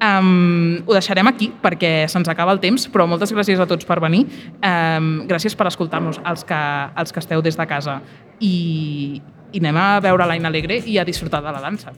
[0.00, 4.00] um, ho deixarem aquí perquè se'ns acaba el temps, però moltes gràcies a tots per
[4.02, 4.24] venir.
[4.64, 6.62] Um, gràcies per escoltar-nos, els, que,
[7.02, 8.00] els que esteu des de casa.
[8.40, 9.20] I,
[9.52, 11.94] i anem a veure l'Aina Alegre i a disfrutar de la dansa.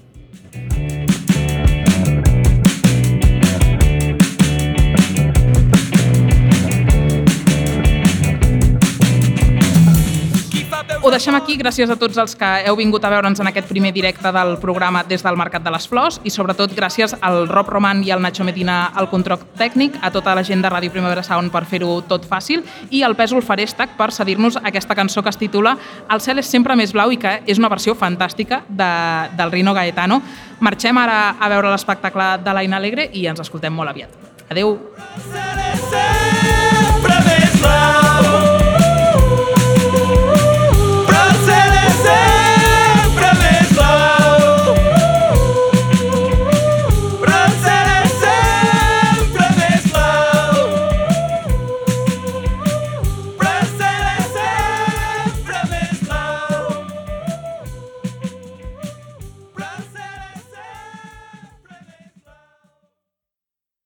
[11.02, 13.90] Ho deixem aquí, gràcies a tots els que heu vingut a veure'ns en aquest primer
[13.90, 18.04] directe del programa des del Mercat de les Flors i sobretot gràcies al Rob Roman
[18.06, 21.50] i al Nacho Medina al control tècnic, a tota la gent de Ràdio Primavera Sound
[21.50, 22.62] per fer-ho tot fàcil
[22.94, 25.74] i al Pèsol Farestac per cedir-nos aquesta cançó que es titula
[26.08, 28.92] El cel és sempre més blau i que és una versió fantàstica de,
[29.34, 30.20] del Rino Gaetano.
[30.60, 34.14] Marxem ara a veure l'espectacle de l'Aina Alegre i ens escoltem molt aviat.
[34.54, 34.78] Adeu!
[35.26, 36.42] Ser, ser.